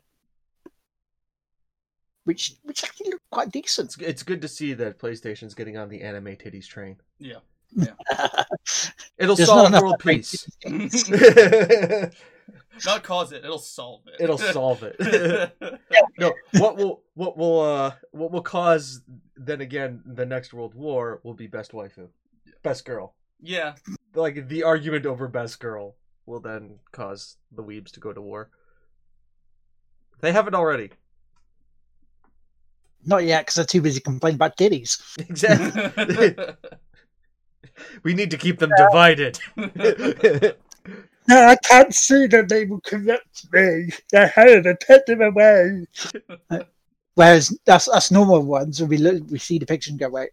[2.25, 3.95] Which which actually looked quite decent.
[3.95, 6.99] It's, it's good to see that PlayStation's getting on the anime titties train.
[7.19, 7.37] Yeah.
[7.73, 7.95] Yeah.
[9.17, 10.45] It'll There's solve not world peace.
[12.87, 14.23] Not cause it, it'll solve it.
[14.23, 14.97] It'll solve it.
[16.19, 19.03] no, what will what will uh what will cause
[19.37, 22.09] then again the next world war will be best waifu,
[22.63, 23.15] best girl.
[23.41, 23.75] yeah.
[24.15, 25.95] Like the argument over best girl
[26.27, 28.51] will then cause the weebs to go to war.
[30.21, 30.91] They haven't already.
[33.05, 35.01] Not yet, because they're too busy complaining about titties.
[35.19, 36.37] Exactly.
[38.03, 39.39] we need to keep them divided.
[41.31, 43.91] No, I can't see that they will correct me.
[44.11, 45.87] They had to take them away.
[47.15, 50.31] Whereas us, us normal ones, when we look, we see the picture and go, wait,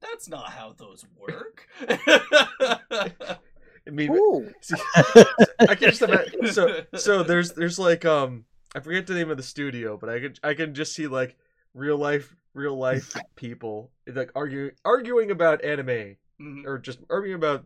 [0.00, 1.66] That's not how those work.
[1.88, 3.38] I
[3.90, 4.52] mean, ooh.
[4.60, 4.76] see,
[5.60, 6.52] I can just imagine.
[6.52, 10.20] So, so there's there's like um I forget the name of the studio, but I
[10.20, 11.36] can I can just see like
[11.74, 16.66] real life real life people like arguing arguing about anime Mhm.
[16.66, 17.64] or just arguing about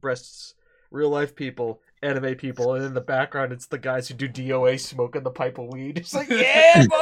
[0.00, 0.54] breasts.
[0.90, 4.80] Real life people, anime people, and in the background it's the guys who do DOA
[4.80, 5.98] smoking the pipe of weed.
[5.98, 6.96] It's like yeah, boy.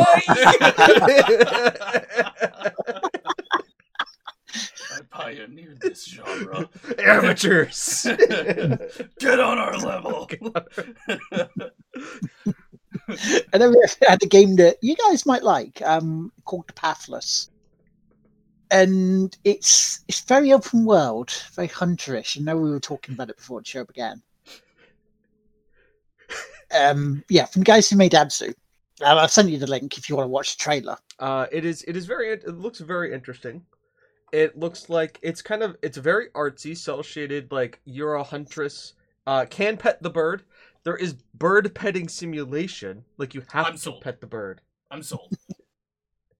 [4.90, 6.68] I pioneered this genre.
[6.98, 8.06] Amateurs.
[9.18, 10.28] Get on our level.
[13.52, 17.48] And then we had a game that you guys might like, um, called Pathless.
[18.70, 22.38] And it's it's very open world, very hunterish.
[22.38, 24.22] I know we were talking about it before the show began.
[26.74, 28.50] Um, yeah, from guys who made Abzu.
[29.00, 30.98] Uh, I'll send you the link if you want to watch the trailer.
[31.18, 31.82] Uh, it is.
[31.84, 32.30] It is very.
[32.30, 33.64] It looks very interesting.
[34.32, 35.76] It looks like it's kind of.
[35.82, 37.50] It's very artsy, cell shaded.
[37.50, 38.94] Like you're a huntress.
[39.26, 40.42] Uh, can pet the bird.
[40.84, 43.04] There is bird petting simulation.
[43.16, 44.02] Like you have I'm to sold.
[44.02, 44.60] pet the bird.
[44.90, 45.32] I'm sold.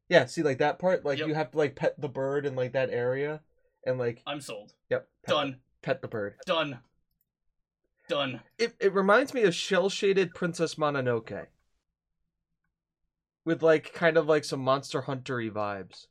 [0.09, 0.27] Yeah.
[0.27, 1.05] See, like that part.
[1.05, 1.29] Like Yep.
[1.29, 3.41] you have to like pet the bird in like that area,
[3.85, 4.73] and like I'm sold.
[4.91, 5.09] yep.
[5.25, 5.57] Pet, Done.
[5.83, 6.37] Pet the bird.
[6.47, 6.81] Done.
[8.09, 8.41] Done.
[8.59, 11.47] It it reminds me of shell shaded Princess Mononoke.
[13.45, 16.07] With like kind of like some Monster Huntery vibes.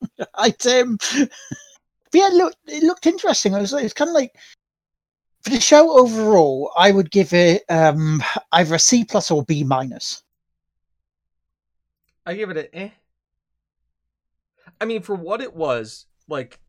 [0.34, 1.28] I um, but
[2.12, 3.54] yeah, look, it looked interesting.
[3.54, 4.34] I was, like, it's kind of like
[5.42, 9.64] for the show overall, I would give it um either a C plus or B
[9.64, 10.22] minus.
[12.28, 12.90] I give it an eh.
[14.78, 16.60] I mean, for what it was, like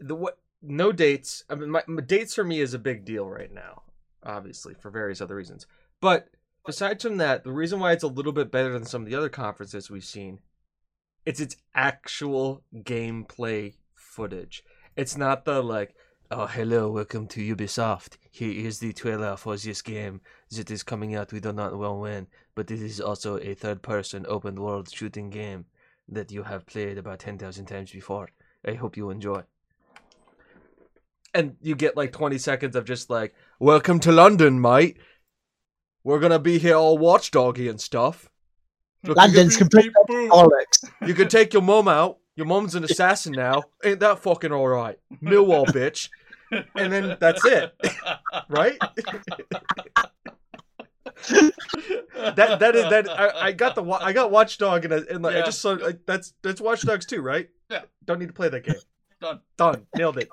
[0.00, 1.44] the what no dates.
[1.50, 3.82] I mean, my, my dates for me is a big deal right now,
[4.24, 5.66] obviously for various other reasons.
[6.00, 6.30] But
[6.66, 9.14] aside from that, the reason why it's a little bit better than some of the
[9.14, 10.40] other conferences we've seen,
[11.26, 14.64] it's its actual gameplay footage.
[14.96, 15.94] It's not the like,
[16.32, 18.16] oh hello, welcome to Ubisoft.
[18.30, 21.30] Here is the trailer for this game that is coming out.
[21.30, 25.66] We do not know when, but it is also a third-person open world shooting game
[26.08, 28.30] that you have played about ten thousand times before.
[28.66, 29.42] I hope you enjoy.
[31.34, 34.96] And you get like twenty seconds of just like, welcome to London, mate.
[36.02, 38.30] We're gonna be here all watchdoggy and stuff.
[39.04, 40.88] Look, London's complete bollocks.
[41.06, 42.18] You can take your mom out.
[42.36, 43.64] Your mom's an assassin now.
[43.84, 44.98] Ain't that fucking alright?
[45.22, 46.08] Millwall, bitch.
[46.74, 47.72] And then that's it,
[48.48, 48.78] right?
[52.36, 53.08] That that is that.
[53.08, 56.00] I, I got the I got Watchdog and I, and like, I just saw like,
[56.06, 57.48] that's that's Watch Dogs too, right?
[57.70, 57.82] Yeah.
[58.04, 58.76] Don't need to play that game.
[59.20, 59.40] Done.
[59.56, 59.86] Done.
[59.96, 60.28] Nailed it.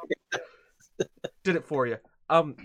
[1.43, 1.97] Did it for you.
[2.29, 2.55] Um,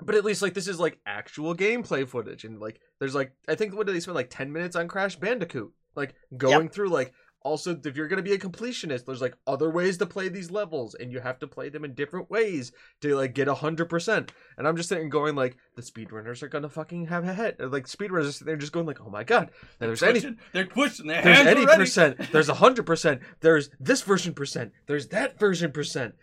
[0.00, 3.54] but at least like this is like actual gameplay footage, and like there's like I
[3.54, 7.12] think what did they spend like ten minutes on Crash Bandicoot, like going through like
[7.44, 10.94] also if you're gonna be a completionist, there's like other ways to play these levels,
[10.94, 14.32] and you have to play them in different ways to like get a hundred percent.
[14.56, 17.56] And I'm just sitting going like the speedrunners are gonna fucking have a head.
[17.58, 21.06] Like speedrunners, they're just going like, oh my god, They're there's any pushing, they're pushing
[21.06, 21.78] their there's any already.
[21.80, 26.14] percent there's a hundred percent there's this version percent there's that version percent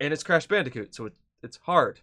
[0.00, 2.00] and it's crash bandicoot so it, it's hard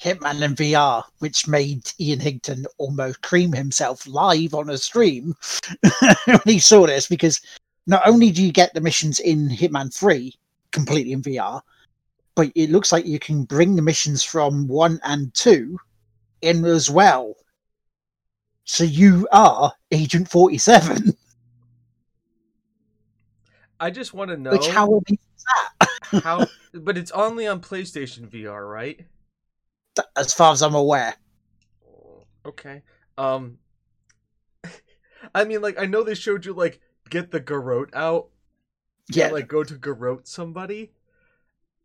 [0.00, 5.34] Hitman in VR, which made Ian Higton almost cream himself live on a stream
[6.26, 7.40] when he saw this, because
[7.86, 10.34] not only do you get the missions in Hitman 3
[10.70, 11.62] completely in VR,
[12.34, 15.78] but it looks like you can bring the missions from 1 and 2
[16.42, 17.34] in as well.
[18.64, 21.16] So you are Agent 47.
[23.78, 26.22] i just want to know Which, how amazing is that?
[26.24, 29.04] how but it's only on playstation vr right
[30.16, 31.14] As far as I'm aware.
[32.44, 32.82] okay
[33.18, 33.58] um
[35.34, 36.80] i mean like i know they showed you like
[37.10, 38.28] get the garrote out
[39.08, 39.24] Yeah.
[39.26, 40.92] and, like go to garrote somebody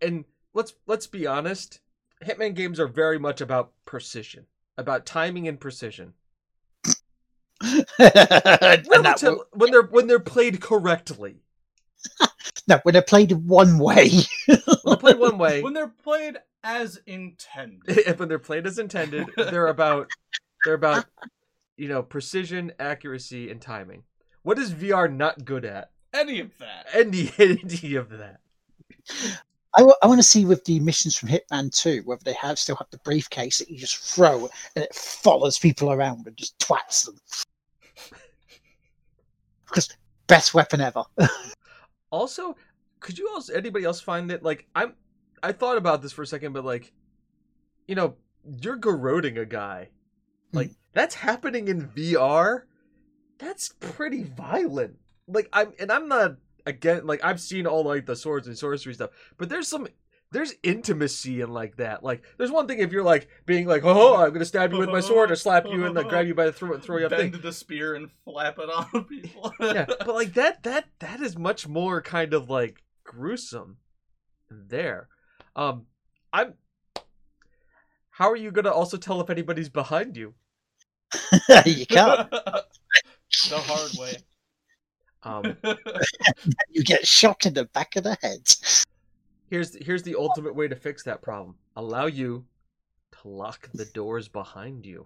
[0.01, 1.79] and let's let's be honest
[2.23, 4.45] hitman games are very much about precision
[4.77, 6.13] about timing and precision
[7.63, 11.41] and that will- when they're when they're played correctly
[12.67, 14.09] no, when they're played one way.
[14.47, 17.81] when they're played one way when they're played as intended.
[17.87, 20.09] if when they're played as intended they're about
[20.65, 21.05] they're about
[21.77, 24.03] you know precision accuracy and timing
[24.43, 26.87] what is vr not good at Any of that.
[26.93, 28.39] any any of that
[29.73, 32.89] I, want to see with the missions from Hitman 2 whether they have still have
[32.91, 37.17] the briefcase that you just throw and it follows people around and just twats them.
[39.65, 39.89] Because
[40.27, 41.03] best weapon ever.
[42.11, 42.57] also
[42.99, 44.93] could you also anybody else find that like i'm
[45.43, 46.91] i thought about this for a second but like
[47.87, 48.15] you know
[48.61, 49.89] you're garroting a guy.
[50.51, 50.57] Hmm.
[50.57, 52.63] Like that's happening in vr
[53.37, 54.97] that's pretty violent.
[55.27, 58.93] Like i'm and i'm not again like i've seen all like the swords and sorcery
[58.93, 59.87] stuff but there's some
[60.31, 62.03] there's intimacy in like that.
[62.05, 64.89] Like there's one thing if you're like being like oh i'm gonna stab you with
[64.89, 67.05] my sword or slap you and then grab you by the throat and throw you
[67.05, 69.53] up thing Bend the spear and flap it on people.
[69.59, 73.77] yeah but like that that that is much more kind of like gruesome
[74.49, 75.09] there
[75.55, 75.85] um
[76.33, 76.53] i'm
[78.09, 80.33] how are you gonna also tell if anybody's behind you
[81.65, 82.29] you can't.
[83.49, 84.15] the hard way.
[85.23, 85.57] um
[86.69, 88.47] You get shot in the back of the head.
[89.49, 92.45] here's here's the ultimate way to fix that problem allow you
[93.21, 95.05] to lock the doors behind you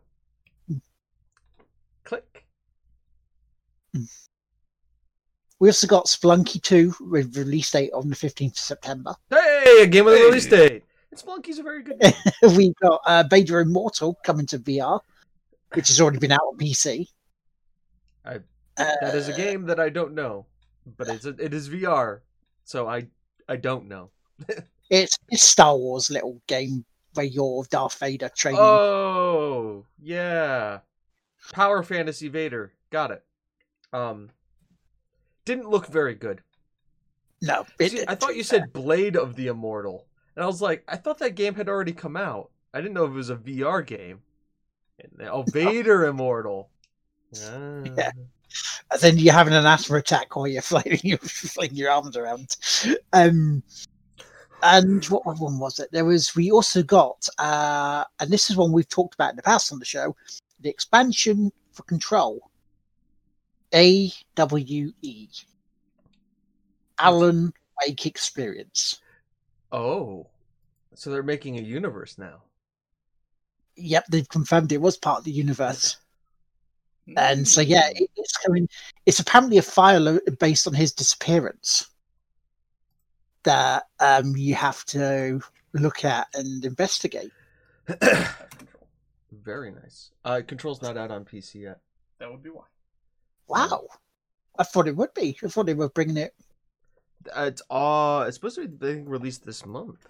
[2.04, 2.46] click
[5.60, 9.16] We also got Spelunky 2 with release date on the 15th of September.
[9.30, 10.26] hey a game with a Hey.
[10.26, 12.14] release date and Spelunky's a very good game.
[12.58, 15.00] we got uh, Vader Immortal coming to VR,
[15.74, 17.08] which has already been out on PC.
[18.26, 18.36] I-
[18.78, 20.46] Uh, that is a game that i don't know
[20.98, 22.20] but it's a, it is vr
[22.66, 23.08] so i
[23.48, 24.10] i don't know
[24.90, 28.60] It's it's Star Wars little game where you're Darth Vader training.
[28.62, 30.80] Oh, yeah.
[31.54, 32.74] Power Fantasy Vader.
[32.92, 33.24] Got it.
[33.94, 34.30] Um
[35.46, 36.42] didn't look very good.
[37.42, 40.06] no, it, See, I thought you said Blade of the Immortal.
[40.36, 42.50] And I was like, I thought that game had already come out.
[42.74, 44.22] I didn't know if it was a VR game.
[45.00, 46.70] And oh, Vader Immortal.
[47.38, 47.84] Ah.
[47.98, 48.12] Yeah.
[48.92, 52.56] And then you're having an asthma attack while you're flailing your, flailing your arms around.
[53.14, 53.64] Um,
[54.64, 55.90] and what one was it?
[55.92, 59.44] There was we also got, uh, and this is one we've talked about in the
[59.44, 60.16] past on the show,
[60.62, 62.40] the expansion for Control.
[63.76, 65.28] A W E.
[66.98, 67.54] Alan
[67.86, 69.00] Wake Experience.
[69.72, 70.28] Oh.
[70.94, 72.44] So they're making a universe now.
[73.78, 75.98] yep, they've confirmed it was part of the universe.
[77.18, 78.08] And so, yeah, Mm.
[78.16, 78.70] it's coming.
[79.06, 81.86] It's apparently a file based on his disappearance
[83.44, 85.42] that um, you have to
[85.74, 87.32] look at and investigate.
[89.32, 90.12] Very nice.
[90.24, 91.82] Uh, Control's not out on PC yet.
[92.20, 92.64] That would be why.
[93.48, 93.88] Wow,
[94.58, 95.38] I thought it would be.
[95.44, 96.34] I thought they were bringing it.
[97.36, 100.08] Uh, it's uh, it's supposed to be being released this month.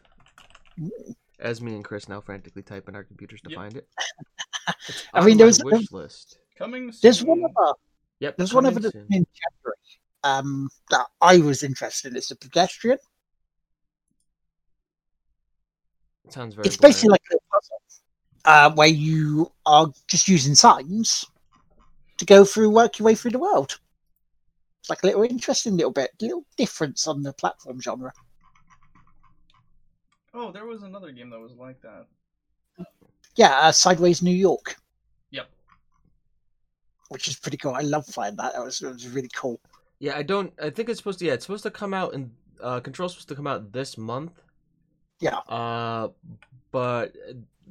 [0.82, 1.16] Ooh.
[1.40, 3.58] As me and Chris now frantically type in our computers to Yep.
[3.58, 3.88] find it.
[5.14, 6.38] I mean, there my was- wish list.
[6.58, 7.00] Coming soon.
[7.04, 7.74] There's one other.
[8.22, 8.38] Yep.
[8.38, 9.08] There's one coming other soon.
[9.12, 9.78] in January
[10.24, 12.18] um, that I was interested in.
[12.18, 12.98] It's a pedestrian.
[16.26, 16.66] It sounds very.
[16.66, 17.82] it's basically like a puzzle
[18.46, 21.26] uh, where you are just using signs
[22.18, 23.80] to go through, work your way through the world.
[24.80, 28.14] It's like a little interesting little bit, little difference on the platform genre.
[30.34, 32.06] Oh, there was another game that was like that.
[33.36, 34.76] Yeah, uh, Sideways New York,
[35.32, 35.48] Yep.
[37.10, 37.74] which is pretty cool.
[37.74, 38.54] I love playing that.
[38.54, 39.60] That was, that was really cool.
[40.00, 40.54] Yeah, I don't.
[40.62, 41.26] I think it's supposed to.
[41.26, 42.32] Yeah, it's supposed to come out in.
[42.62, 44.42] Uh, Control's supposed to come out this month.
[45.20, 45.38] Yeah.
[45.50, 46.10] Uh,
[46.72, 47.16] but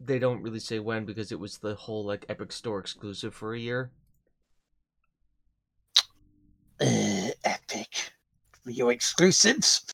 [0.04, 3.54] they don't really say when because it was the whole like Epic Store exclusive for
[3.54, 3.90] a year.
[6.80, 8.12] Uh, epic.
[8.66, 9.84] Your exclusives.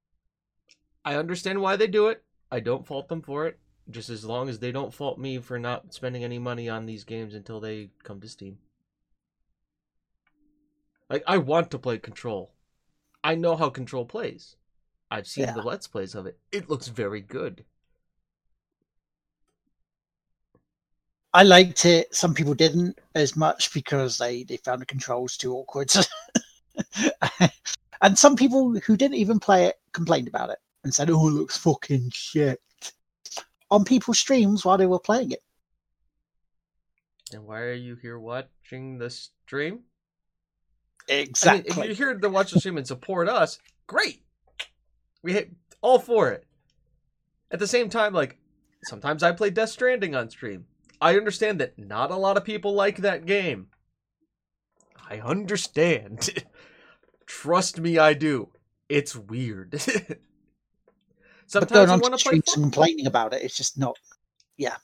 [1.04, 2.22] I understand why they do it.
[2.50, 3.58] I don't fault them for it.
[3.90, 7.04] Just as long as they don't fault me for not spending any money on these
[7.04, 8.58] games until they come to Steam.
[11.08, 12.52] Like I want to play Control.
[13.24, 14.56] I know how Control plays.
[15.10, 15.54] I've seen Yeah.
[15.54, 16.38] the Let's Plays of it.
[16.52, 17.64] It looks very good.
[21.32, 22.14] I liked it.
[22.14, 25.92] Some people didn't as much because they, they found the controls too awkward.
[28.02, 31.32] and some people who didn't even play it complained about it and said, "Oh, it
[31.32, 32.60] looks fucking shit."
[33.70, 35.42] On people's streams while they were playing it.
[37.32, 39.80] And why are you here watching the stream?
[41.08, 41.72] Exactly.
[41.72, 44.22] I mean, if you're here to watch the stream and support us, great.
[45.22, 46.44] We hit all for it.
[47.50, 48.38] At the same time, like
[48.84, 50.66] sometimes I play Death Stranding on stream.
[51.00, 53.68] I understand that not a lot of people like that game.
[55.08, 56.44] I understand.
[57.30, 58.48] Trust me, I do.
[58.88, 59.70] It's weird.
[59.70, 60.18] but
[61.46, 62.34] sometimes going I on want to to play.
[62.34, 63.96] and complaining about it, it's just not.
[64.56, 64.74] Yeah,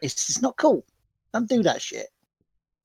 [0.00, 0.86] it's just not cool.
[1.32, 2.06] Don't do that shit.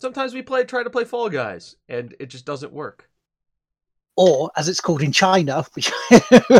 [0.01, 3.07] Sometimes we play try to play Fall Guys, and it just doesn't work.
[4.17, 5.91] Or as it's called in China, which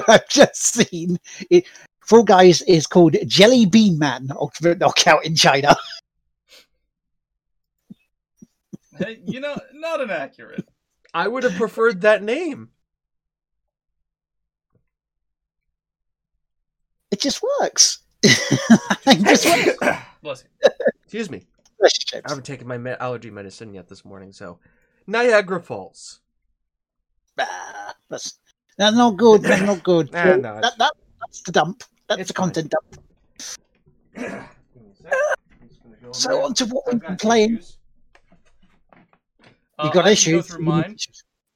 [0.08, 1.18] I've just seen,
[1.50, 1.66] it,
[2.06, 5.76] Fall Guys is called Jelly Bean Man Ultimate Knockout in China.
[8.98, 10.68] Hey, you know, not inaccurate.
[11.14, 12.70] I would have preferred that name.
[17.12, 18.00] It just works.
[18.24, 20.00] it just works.
[20.22, 20.70] Bless you.
[21.04, 21.46] Excuse me.
[21.84, 24.60] I haven't taken my me- allergy medicine yet this morning, so
[25.08, 26.20] Niagara Falls.
[27.40, 28.38] Ah, that's
[28.78, 29.42] that's not good.
[29.42, 30.12] That's not good.
[30.14, 31.84] Nah, no, that, that, that's the dump.
[32.08, 32.52] That's It's the fine.
[32.52, 32.74] content
[34.16, 34.50] dump.
[36.12, 37.60] So on to what we've been playing.
[39.80, 40.34] Uh, You got I issues.
[40.48, 40.98] Go through mine.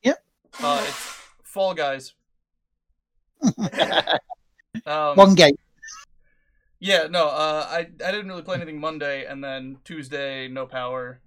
[0.04, 0.18] Yep.
[0.62, 2.14] Uh, it's Fall Guys.
[4.88, 5.56] Um, One game.
[6.80, 11.22] Yeah, no, uh, I I didn't really play anything Monday, and then Tuesday no power,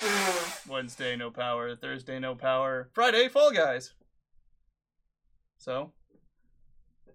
[0.68, 3.94] Wednesday no power, Thursday no power, Friday Fall Guys.
[5.58, 5.92] So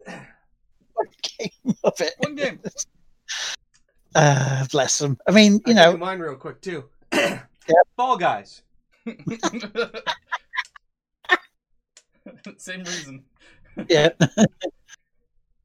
[0.05, 1.07] One
[1.39, 2.13] game of it.
[2.17, 2.59] one game.
[4.15, 5.17] Uh, bless them.
[5.27, 6.83] I mean, you I know, mine real quick too.
[7.13, 7.47] yep.
[7.97, 8.61] Fall Guys.
[12.57, 13.23] Same reason.
[13.89, 14.09] yeah.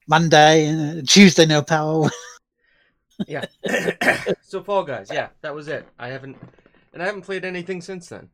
[0.09, 2.11] Monday, uh, Tuesday, no power.
[3.27, 3.45] Yeah.
[4.43, 5.87] so Fall Guys, yeah, that was it.
[5.99, 6.37] I haven't,
[6.93, 8.29] and I haven't played anything since then.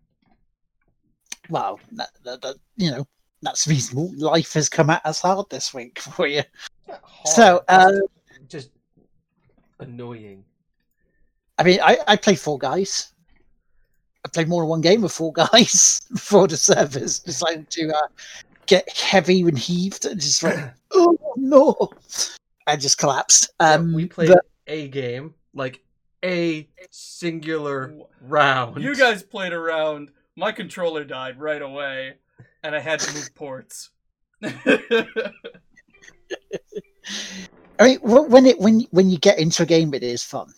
[1.49, 3.07] Well, that, that, that, you know,
[3.43, 4.13] that's reasonable.
[4.17, 6.43] Life has come at us hard this week for you.
[7.27, 7.93] So, uh,
[8.49, 8.71] just, just
[9.81, 10.45] annoying.
[11.59, 13.13] I mean, I, I play Fall Guys.
[14.25, 18.07] I played more than one game of Fall Guys for the servers decided to uh,
[18.67, 21.91] get heavy and heaved and just went, oh no!
[22.67, 23.51] I just collapsed.
[23.61, 25.83] Yeah, Um, we played but- a game, like
[26.25, 28.83] a singular round.
[28.83, 30.11] You guys played a round.
[30.37, 32.15] My controller died right away,
[32.63, 33.91] and I had to move ports.
[34.43, 35.19] I
[37.81, 40.53] mean, when it when when you get into a game, it is fun.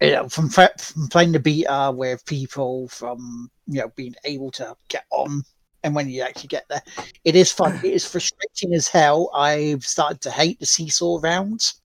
[0.00, 4.74] You know, from from playing the beta with people, from you know being able to
[4.88, 5.42] get on,
[5.82, 6.82] and when you actually get there,
[7.24, 7.76] it is fun.
[7.76, 9.30] it is frustrating as hell.
[9.34, 11.80] I've started to hate the seesaw rounds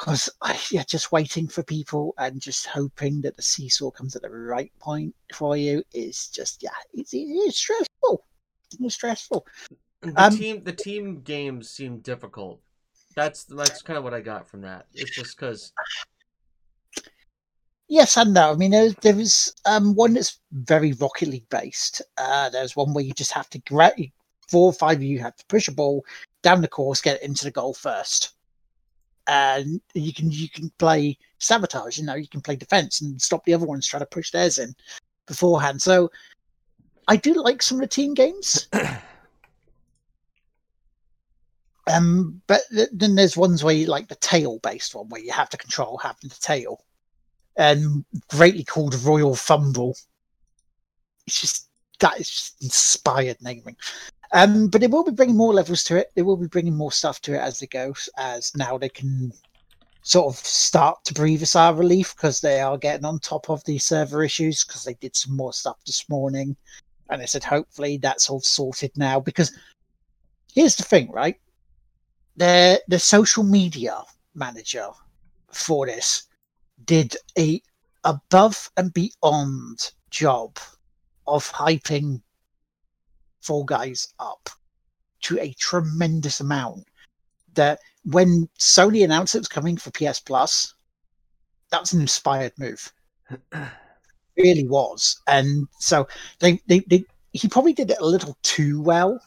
[0.00, 0.30] because
[0.70, 4.72] yeah, just waiting for people and just hoping that the seesaw comes at the right
[4.78, 8.24] point for you is just yeah, it's, it's stressful.
[8.80, 9.46] It's stressful.
[10.02, 12.60] The Um, team the team games seem difficult.
[13.14, 14.86] That's that's kind of what I got from that.
[14.94, 15.72] It's just because
[17.90, 18.52] Yes and no.
[18.52, 22.00] I mean, there, there was um, one that's very Rocket League based.
[22.16, 23.94] Uh, there's one where you just have to grab
[24.48, 26.04] four or five of you have to push a ball
[26.42, 28.34] down the course, get it into the goal first,
[29.26, 31.98] and you can you can play sabotage.
[31.98, 34.58] You know, you can play defense and stop the other ones trying to push theirs
[34.58, 34.72] in
[35.26, 35.82] beforehand.
[35.82, 36.12] So,
[37.08, 38.68] I do like some of the team games.
[41.86, 45.32] Um, but th- then there's ones where you like the tail based one where you
[45.32, 46.84] have to control having the tail,
[47.60, 49.94] and greatly called Royal Fumble.
[51.26, 53.76] It's just that is just inspired naming.
[54.32, 56.10] Um, but they will be bringing more levels to it.
[56.14, 59.30] They will be bringing more stuff to it as they go, as now they can
[60.02, 63.50] sort of start to breathe a sigh of relief because they are getting on top
[63.50, 66.56] of the server issues because they did some more stuff this morning,
[67.10, 69.20] and they said hopefully that's all sorted now.
[69.20, 69.52] Because
[70.54, 71.36] here's the thing, right?
[72.38, 74.02] The the social media
[74.34, 74.88] manager
[75.52, 76.29] for this
[76.84, 77.62] did a
[78.04, 80.58] above and beyond job
[81.26, 82.22] of hyping
[83.40, 84.48] Fall Guys up
[85.22, 86.84] to a tremendous amount.
[87.54, 90.74] That when Sony announced it was coming for PS Plus,
[91.70, 92.92] that was an inspired move.
[94.36, 96.06] really was, and so
[96.38, 99.20] they, they they he probably did it a little too well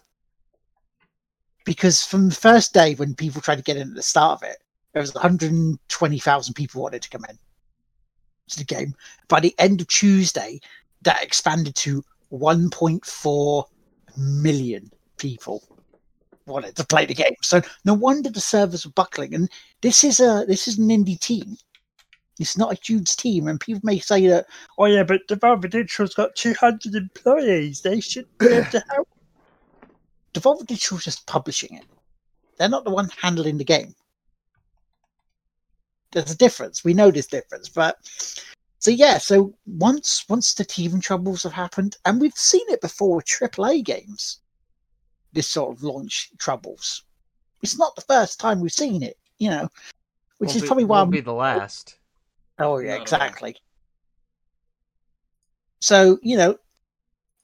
[1.66, 4.50] because from the first day when people tried to get in at the start of
[4.50, 4.58] it,
[4.94, 7.38] there was 120,000 people wanted to come in
[8.50, 8.96] to the game.
[9.28, 10.60] By the end of Tuesday,
[11.04, 13.66] that expanded to 1.4
[14.18, 15.64] million people
[16.46, 17.36] wanted to play the game.
[17.42, 19.34] So no wonder the servers were buckling.
[19.34, 19.50] And
[19.82, 21.58] this is a this is an indie team.
[22.40, 24.48] It's not a huge team, and people may say that,
[24.80, 27.82] oh yeah, but Devolver Digital's got 200 employees.
[27.82, 29.08] They should be able to help.
[30.34, 31.86] Devolver Digital's just publishing it.
[32.58, 33.94] They're not the one handling the game.
[36.14, 36.84] There's a difference.
[36.84, 37.98] We know this difference, but
[38.80, 39.18] so yeah.
[39.18, 43.84] So once once the teething troubles have happened, and we've seen it before with AAA
[43.84, 44.40] games,
[45.34, 47.04] this sort of launch troubles.
[47.62, 49.70] It's not the first time we've seen it, you know,
[50.38, 50.98] which won't is be- probably why.
[51.00, 51.98] won't I'm- be the last.
[52.60, 53.56] Oh yeah, Not exactly.
[55.80, 56.58] So you know,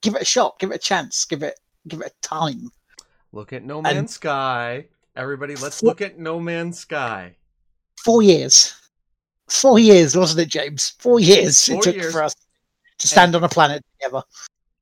[0.01, 2.69] give it a shot, give it a chance, give it give it a time.
[3.31, 4.85] Look at No And- Man's Sky.
[5.15, 7.35] Everybody, let's look at No Man's Sky.
[8.03, 8.73] Four years,
[9.47, 10.93] four years, wasn't it, James?
[10.99, 12.11] Four years Four it took years.
[12.11, 12.35] for us
[12.99, 14.23] to stand on a planet together.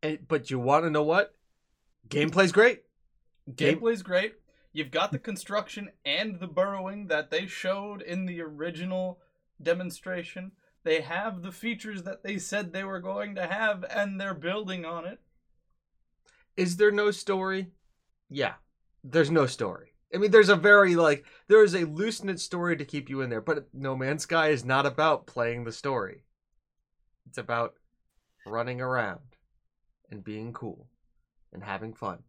[0.03, 1.33] And, but you want to know what?
[2.09, 2.83] Gameplay's great.
[3.55, 4.35] Game, Gameplay's great.
[4.73, 9.19] You've got the construction and the burrowing that they showed in the original
[9.61, 10.51] demonstration.
[10.83, 14.85] They have the features that they said they were going to have, and they're building
[14.85, 15.19] on it.
[16.55, 17.71] is there no story?
[18.29, 18.53] Yeah,
[19.03, 19.93] there's no story.
[20.13, 23.21] I mean, there's a very like there is a loose knit story to keep you
[23.21, 26.23] in there, but No Man's Sky is not about playing the story.
[27.27, 27.73] It's about
[28.45, 29.19] running around
[30.09, 30.87] and being cool
[31.51, 32.19] and having fun.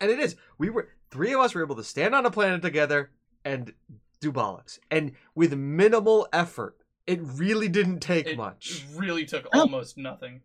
[0.00, 0.36] And it is.
[0.58, 3.10] We were three of us were able to stand on a planet together
[3.44, 3.72] and
[4.20, 6.76] do bollocks, and with minimal effort.
[7.06, 8.70] It really didn't take much.
[8.70, 8.98] It much.
[9.00, 9.62] really took Oh.
[9.62, 10.42] almost nothing.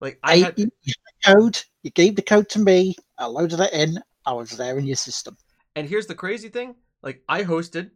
[0.00, 0.92] Like I, I had, you you
[1.24, 1.62] the code.
[1.82, 2.94] You gave the code to me.
[3.18, 3.98] I loaded it in.
[4.24, 5.36] I was there in your system.
[5.76, 7.90] And here's the crazy thing: like I hosted,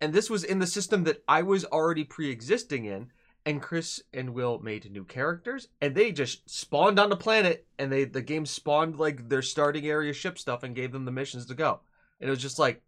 [0.00, 3.10] and this was in the system that I was already pre-existing in.
[3.46, 7.92] And Chris and Will made new characters, and they just spawned on the planet, and
[7.92, 11.44] they the game spawned like their starting area ship stuff and gave them the missions
[11.46, 11.80] to go.
[12.20, 12.80] And it was just like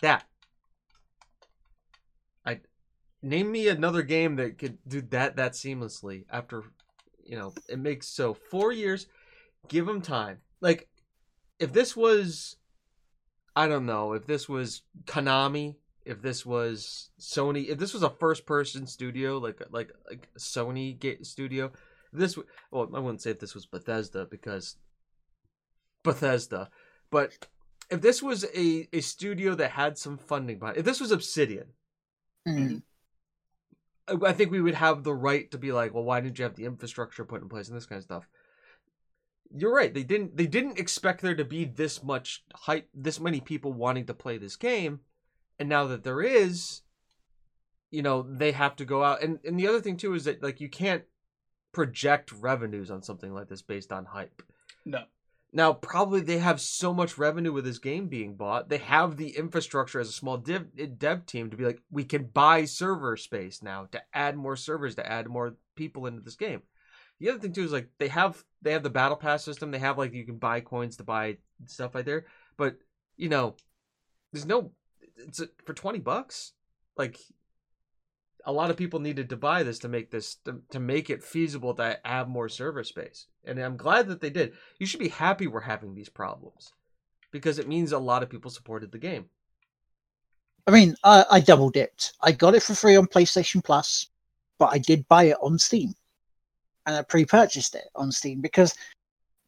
[0.00, 0.24] that.
[2.44, 2.60] I
[3.22, 6.24] name me another game that could do that that seamlessly.
[6.30, 6.64] After
[7.24, 9.06] you know, it makes so four years.
[9.68, 10.38] Give them time.
[10.60, 10.88] Like
[11.60, 12.56] if this was
[13.54, 18.10] I don't know if this was Konami, if this was Sony, if this was a
[18.10, 21.72] first-person studio like like like Sony studio,
[22.12, 22.36] this
[22.70, 24.76] well I wouldn't say if this was Bethesda because
[26.02, 26.70] Bethesda,
[27.10, 27.46] but
[27.90, 31.68] if this was a a studio that had some funding behind, if this was Obsidian,
[32.46, 32.82] Mm.
[34.08, 36.44] I I think we would have the right to be like, well, why didn't you
[36.44, 38.28] have the infrastructure put in place and this kind of stuff?
[39.54, 39.92] You're right.
[39.92, 40.36] They didn't.
[40.36, 44.38] They didn't expect there to be this much hype, this many people wanting to play
[44.38, 45.00] this game,
[45.58, 46.82] and now that there is,
[47.90, 49.22] you know, they have to go out.
[49.22, 51.04] And and the other thing too is that like you can't
[51.72, 54.42] project revenues on something like this based on hype.
[54.84, 55.04] No.
[55.54, 58.70] Now, probably they have so much revenue with this game being bought.
[58.70, 62.24] They have the infrastructure as a small dev, dev team to be like, we can
[62.24, 66.62] buy server space now to add more servers, to add more people into this game.
[67.22, 69.70] The other thing too is like they have they have the battle pass system.
[69.70, 72.26] They have like you can buy coins to buy stuff like there.
[72.56, 72.78] But
[73.16, 73.54] you know,
[74.32, 74.72] there's no
[75.16, 76.50] it's a, for twenty bucks.
[76.96, 77.20] Like
[78.44, 81.22] a lot of people needed to buy this to make this to, to make it
[81.22, 85.06] feasible to have more server space and i'm glad that they did you should be
[85.06, 86.72] happy we're having these problems
[87.30, 89.26] because it means a lot of people supported the game
[90.66, 94.08] i mean i, I double dipped i got it for free on playstation plus
[94.58, 95.94] but i did buy it on steam
[96.86, 98.74] and i pre-purchased it on steam because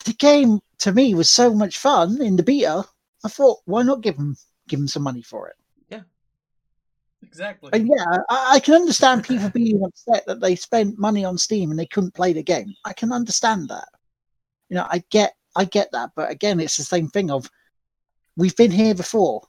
[0.05, 2.85] the game to me was so much fun in the beta
[3.25, 4.37] i thought why not give them
[4.69, 5.57] give them some money for it
[5.89, 6.03] Yeah,
[7.23, 7.71] Exactly.
[7.73, 11.71] And yeah, I, I, can understand people being upset that they spent money on Steam
[11.71, 12.75] and they couldn't play the game.
[12.85, 13.89] I can understand that.
[14.69, 17.49] You know, I get I get that, but again, it's the same thing of
[18.37, 19.43] we've been here before.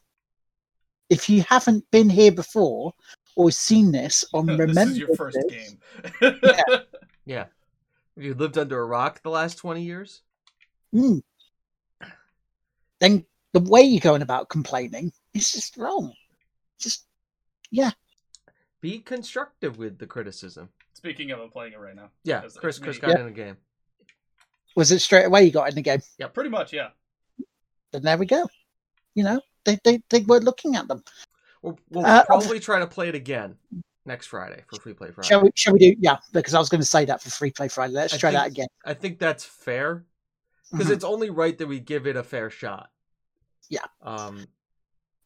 [1.09, 2.93] If you haven't been here before
[3.35, 5.75] or seen this on this remember is your first this,
[6.21, 6.39] game.
[6.43, 6.77] yeah.
[7.25, 7.45] yeah.
[8.15, 10.21] Have you lived under a rock the last twenty years?
[10.93, 11.21] Mm,
[12.99, 16.13] then the way you're going about complaining is just wrong.
[16.79, 17.05] Just
[17.71, 17.91] yeah.
[18.81, 20.69] Be constructive with the criticism.
[20.93, 22.09] Speaking of, I'm playing it right now.
[22.23, 23.19] Yeah, Chris Chris got Yeah.
[23.19, 23.57] in the game.
[24.75, 26.01] Was it straight away you got in the game?
[26.17, 26.71] Yeah, pretty much.
[26.73, 26.89] Yeah.
[27.91, 28.47] Then there we go.
[29.13, 31.03] You know, they they, they were looking at them.
[31.61, 33.57] We'll, we'll Uh, probably try to play it again
[34.05, 35.27] next Friday for Free Play Friday.
[35.27, 35.51] Shall we?
[35.55, 35.95] Shall we do?
[35.99, 37.93] Yeah, because I was going to say that for Free Play Friday.
[37.93, 38.67] Let's I try that think- again.
[38.85, 40.05] I think that's fair
[40.71, 40.91] because Mhm.
[40.93, 42.89] it's only right that we give it a fair shot.
[43.69, 43.85] Yeah.
[44.01, 44.45] Um.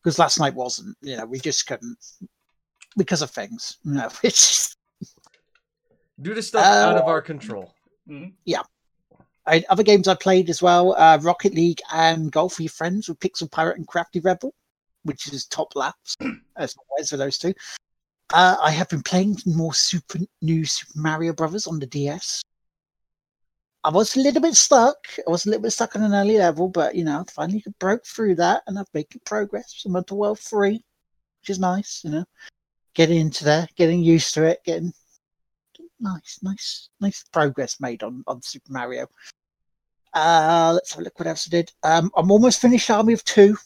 [0.04, 0.98] Because last night wasn't.
[1.02, 1.98] You know, we just couldn't
[2.98, 3.78] because of things.
[3.84, 4.78] No, it's just,
[6.22, 7.74] Due to stuff out of Uh, our control.
[8.08, 8.34] Mhm.
[9.46, 13.10] I, other games I played as well: uh, Rocket League and Golf with Your Friends
[13.10, 14.54] with Pixel Pirate and Crafty Rebel,
[15.04, 16.16] which is top laps
[16.58, 17.54] as always for those two.
[18.32, 22.44] Uh, I have been playing more Super New Super Mario Brothers on the DS.
[23.84, 24.98] I was a little bit stuck.
[25.28, 27.64] I was a little bit stuck on an early level, but you know, I finally
[27.80, 29.82] broke through that, and I've making progress.
[29.86, 30.84] I'm on to world three,
[31.42, 32.02] which is nice.
[32.04, 32.26] You know,
[32.94, 34.94] getting into there, getting used to it, getting
[36.00, 39.08] nice, nice, nice progress made on on Super Mario.
[40.14, 41.72] Uh, let's have a look what else I did.
[41.82, 43.58] Um, I'm almost finished Army of Two.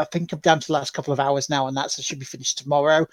[0.00, 2.18] I think I'm down to the last couple of hours now, and that's I should
[2.18, 3.06] be finished tomorrow.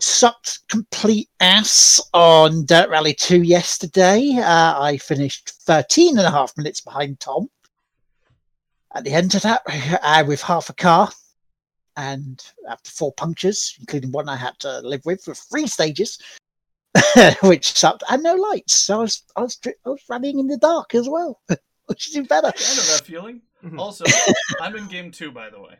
[0.00, 4.36] Sucked complete ass on Dirt Rally 2 yesterday.
[4.38, 7.48] Uh, I finished 13 and a half minutes behind Tom.
[8.94, 9.62] At the end of that,
[10.02, 11.10] uh, with half a car
[11.96, 16.18] and after four punctures, including one I had to live with for three stages,
[17.42, 18.74] which sucked, and no lights.
[18.74, 21.40] So I was, I was, I was running in the dark as well,
[21.86, 22.46] which is even better.
[22.46, 23.42] I know that feeling.
[23.64, 23.80] Mhm.
[23.80, 24.04] Also,
[24.60, 25.76] I'm in game two, by the way.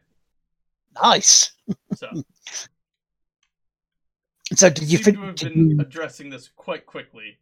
[1.00, 1.52] Nice.
[1.94, 2.08] So
[4.54, 7.38] So did you seem to fin- have did been you- addressing this quite quickly.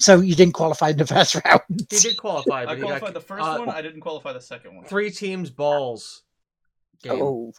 [0.00, 1.62] So you didn't qualify in the first round.
[1.68, 3.68] He did qualify, I qualified got the first uh, one.
[3.70, 4.84] I didn't qualify the second one.
[4.84, 6.22] three teams balls.
[7.02, 7.20] Game.
[7.22, 7.52] Oh,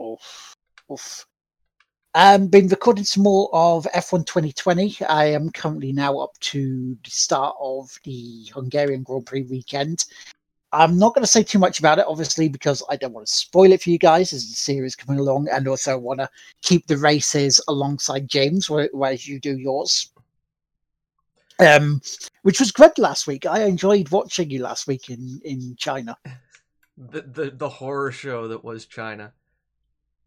[0.00, 0.56] oof,
[0.90, 1.26] oof.
[2.14, 4.98] Um, been recording some more of F1 2020.
[5.08, 10.04] I am currently now up to the start of the Hungarian Grand Prix weekend.
[10.72, 13.32] I'm not going to say too much about it, obviously, because I don't want to
[13.32, 16.30] spoil it for you guys as the series coming along, and also want to
[16.62, 20.10] keep the races alongside James, where- whereas you do yours.
[21.60, 22.00] Um,
[22.42, 23.44] which was good last week.
[23.46, 26.16] I enjoyed watching you last week in in China.
[26.96, 29.32] the the the horror show that was China.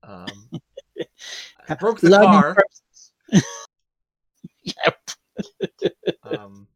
[0.04, 0.50] Um,
[1.70, 2.56] I broke the Learning car.
[4.62, 5.10] yep.
[6.24, 6.68] Um,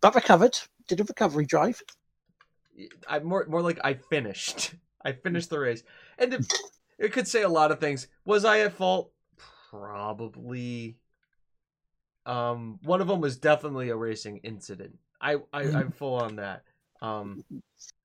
[0.00, 0.58] but recovered.
[0.88, 1.80] Did a recovery drive.
[3.08, 4.74] I more more like I finished.
[5.04, 5.82] I finished the race,
[6.16, 6.52] and it,
[6.98, 8.06] it could say a lot of things.
[8.24, 9.12] Was I at fault?
[9.70, 10.96] Probably.
[12.24, 14.98] Um, one of them was definitely a racing incident.
[15.20, 16.62] I, I I'm full on that.
[17.00, 17.44] Um,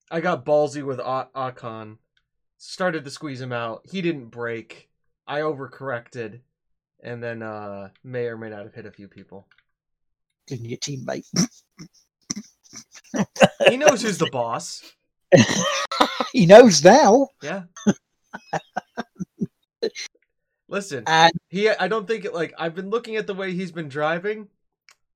[0.09, 1.97] I got ballsy with A- Akon,
[2.57, 3.81] started to squeeze him out.
[3.85, 4.89] He didn't break.
[5.27, 6.39] I overcorrected,
[7.03, 9.47] and then uh may or may not have hit a few people.
[10.47, 11.25] Didn't your teammate?
[13.67, 14.83] He knows who's the boss.
[16.31, 17.29] he knows now.
[17.41, 17.63] Yeah.
[20.69, 23.71] Listen, And he I don't think it like I've been looking at the way he's
[23.71, 24.49] been driving.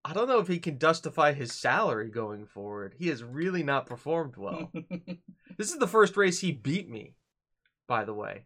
[0.04, 2.96] I don't know if he can justify his salary going forward.
[2.98, 4.72] He has really not performed well.
[5.58, 7.14] this is the first race he beat me,
[7.88, 8.46] by the way.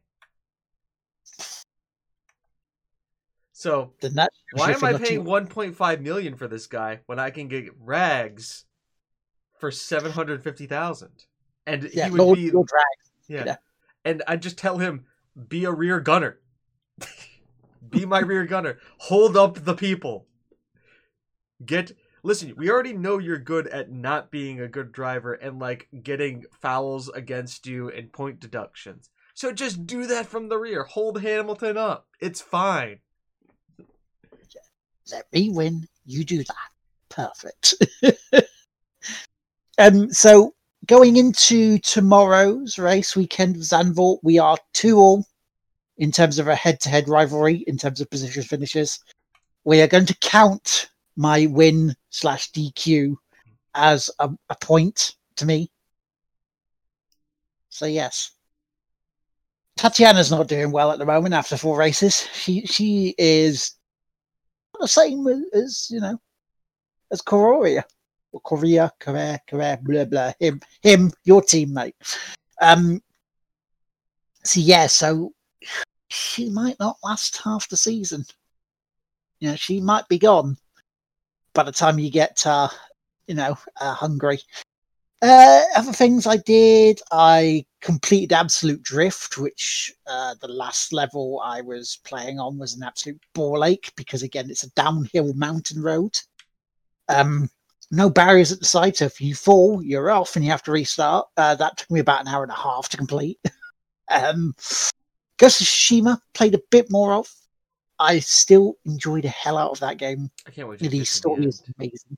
[3.54, 3.94] So
[4.54, 8.66] why am I paying 1.5 million for this guy when I can get rags
[9.66, 11.26] for seven hundred fifty thousand,
[11.66, 12.68] and Yeah, he would be Drag.
[13.28, 13.44] yeah.
[13.48, 13.56] yeah.
[14.04, 15.06] And I'd just tell him,
[15.50, 16.40] be a rear gunner.
[17.90, 18.78] be my rear gunner.
[19.00, 20.28] Hold up the people.
[21.66, 25.88] Get listen, we already know you're good at not being a good driver and like
[26.04, 29.10] getting fouls against you and point deductions.
[29.34, 30.84] So just do that from the rear.
[30.84, 32.06] Hold Hamilton up.
[32.20, 33.00] It's fine.
[35.12, 35.88] Let me win.
[36.06, 36.56] You do that.
[37.10, 37.74] Perfect.
[39.78, 40.12] um.
[40.12, 40.54] So
[40.86, 45.26] going into tomorrow's race weekend of Zandvoort, we are two all
[45.98, 49.00] in terms of a head-to-head rivalry in terms of position finishes.
[49.64, 53.16] We are going to count my win slash DQ
[53.74, 55.72] as a, a point to me.
[57.70, 58.32] So yes.
[59.78, 62.28] Tatiana's not doing well at the moment after four races.
[62.34, 63.74] She she is
[64.80, 66.18] the same as you know
[67.12, 67.86] as Cororia
[68.36, 70.34] or Korea, Korea, blah blah.
[70.40, 71.94] Him, him, your teammate.
[72.62, 73.02] Um.
[74.44, 75.34] So yeah, so
[76.10, 78.26] she might not last half the season.
[79.40, 80.58] You know, she might be gone
[81.54, 82.68] by the time you get, uh,
[83.28, 84.40] you know, uh, Hungary.
[85.22, 91.62] Uh, other things I did, I completed Absolute Drift, which uh, the last level I
[91.62, 96.20] was playing on was an absolute ball ache because, again, it's a downhill mountain road.
[97.08, 97.50] Um,
[97.92, 100.72] no barriers at the side, so if you fall, you're off and you have to
[100.72, 101.28] restart.
[101.38, 103.40] Uh, that took me about an hour and a half to complete.
[104.12, 104.54] um,
[105.38, 107.28] Ghost of Tsushima played a bit more of.
[108.00, 110.30] I still enjoyed the hell out of that game.
[110.46, 111.46] I can't wait to The get to the end.
[111.46, 112.18] is amazing.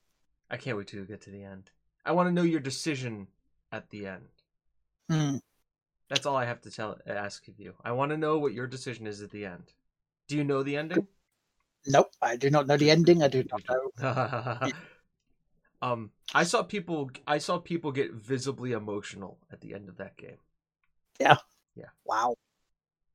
[0.49, 1.69] I can't wait to get to the end.
[2.05, 3.27] I want to know your decision
[3.71, 4.27] at the end.
[5.09, 5.37] Hmm.
[6.09, 7.73] That's all I have to tell ask of you.
[7.83, 9.73] I want to know what your decision is at the end.
[10.27, 11.07] Do you know the ending?
[11.85, 13.23] Nope, I do not know the ending.
[13.23, 13.61] I do not
[14.01, 14.71] know.
[15.81, 17.09] um, I saw people.
[17.27, 20.37] I saw people get visibly emotional at the end of that game.
[21.19, 21.37] Yeah.
[21.75, 21.89] Yeah.
[22.05, 22.35] Wow.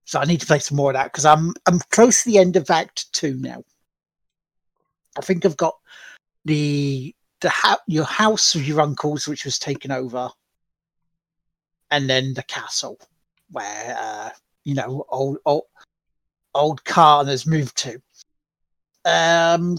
[0.05, 2.39] So I need to play some more of that because I'm I'm close to the
[2.39, 3.65] end of Act Two now.
[5.19, 5.75] I think I've got
[6.45, 10.31] the the ha- your house of your uncles, which was taken over,
[11.91, 12.99] and then the castle
[13.51, 14.31] where uh,
[14.65, 15.65] you know old old
[16.55, 18.01] old Khan has moved to.
[19.05, 19.79] Um,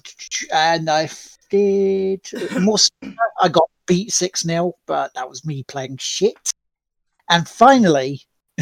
[0.54, 1.10] and I
[1.54, 2.28] did
[2.60, 2.78] more.
[3.42, 6.52] I got beat six 0 but that was me playing shit.
[7.30, 8.22] And finally,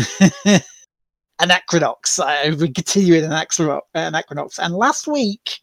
[1.39, 2.19] Anachronox.
[2.19, 4.59] I we continue in Anachronox.
[4.59, 5.59] And last week,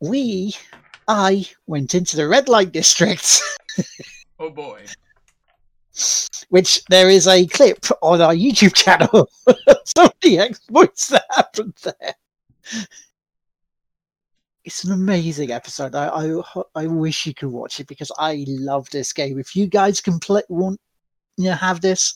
[0.00, 0.54] we,
[1.08, 3.40] I went into the red light district,
[4.38, 4.84] Oh boy.
[6.48, 11.24] which there is a clip on our YouTube channel of some of the exploits that
[11.30, 12.14] happened there.
[14.64, 15.94] It's an amazing episode.
[15.94, 19.38] I, I I wish you could watch it because I love this game.
[19.38, 20.80] If you guys can play, want,
[21.36, 22.14] you know, have this,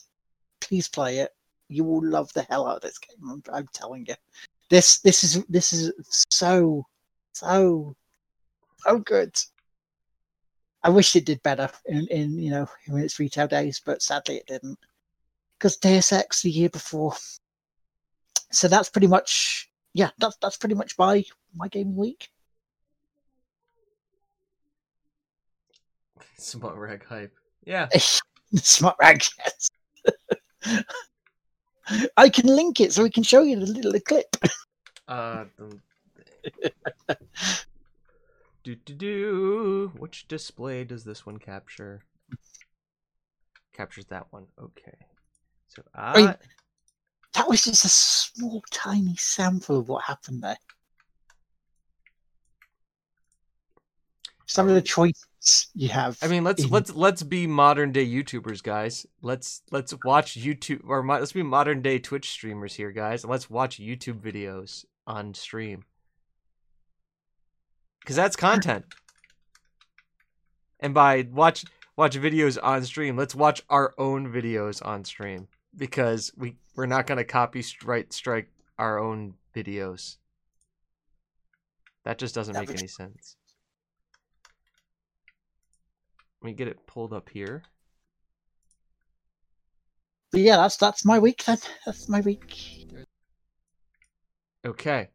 [0.59, 1.29] please play it.
[1.67, 3.17] You will love the hell out of this game.
[3.29, 4.15] I'm, I'm telling you.
[4.69, 6.83] This this is this is so
[7.33, 7.95] so
[8.79, 9.35] so good.
[10.81, 14.37] I wish it did better in, in you know in its retail days, but sadly
[14.37, 14.79] it didn't.
[15.57, 17.13] Because Deus Ex the year before.
[18.51, 21.23] So that's pretty much yeah, that's that's pretty much my
[21.55, 22.29] my gaming week.
[26.37, 27.33] Smart rag hype.
[27.65, 27.87] Yeah.
[28.55, 29.69] Smart rag, yes.
[32.17, 34.35] I can link it so we can show you the little clip.
[35.07, 35.45] Uh.
[38.63, 39.91] do do do.
[39.97, 42.03] Which display does this one capture?
[43.73, 44.45] Captures that one.
[44.61, 44.97] Okay.
[45.67, 46.35] So I.
[47.33, 50.57] That was just a small, tiny sample of what happened there.
[54.49, 56.17] Some of the choices you have.
[56.23, 59.05] I mean, let's in- let's let's be modern day YouTubers, guys.
[59.21, 63.29] Let's let's watch YouTube or mo- let's be modern day Twitch streamers here, guys, and
[63.29, 65.83] let's watch YouTube videos on stream
[67.99, 68.85] because that's content.
[70.79, 71.63] And by watch
[71.95, 75.47] watch videos on stream, let's watch our own videos on stream
[75.77, 80.17] because we we're not gonna copy strike strike our own videos.
[82.03, 83.35] That just doesn't That make any sense.
[86.41, 87.63] Let me get it pulled up here.
[90.31, 91.57] But yeah, that's that's my week then.
[91.85, 92.87] That's my week.
[94.65, 95.09] Okay.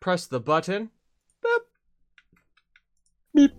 [0.00, 0.90] Press the button.
[3.34, 3.50] Boop.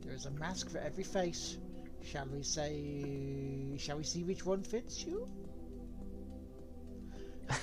[0.00, 1.58] There's a mask for every face.
[2.02, 3.76] Shall we say?
[3.78, 5.28] Shall we see which one fits you?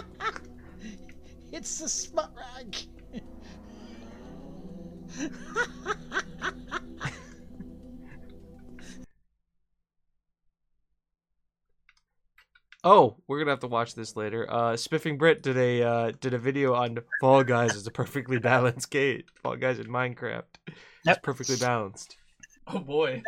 [1.52, 2.76] it's the smut rag.
[12.84, 14.44] Oh, we're gonna have to watch this later.
[14.50, 18.38] Uh, Spiffing Brit did a uh, did a video on Fall Guys as a perfectly
[18.38, 19.22] balanced game.
[19.40, 20.42] Fall Guys in Minecraft.
[21.06, 22.16] It's perfectly balanced.
[22.66, 23.22] Oh boy.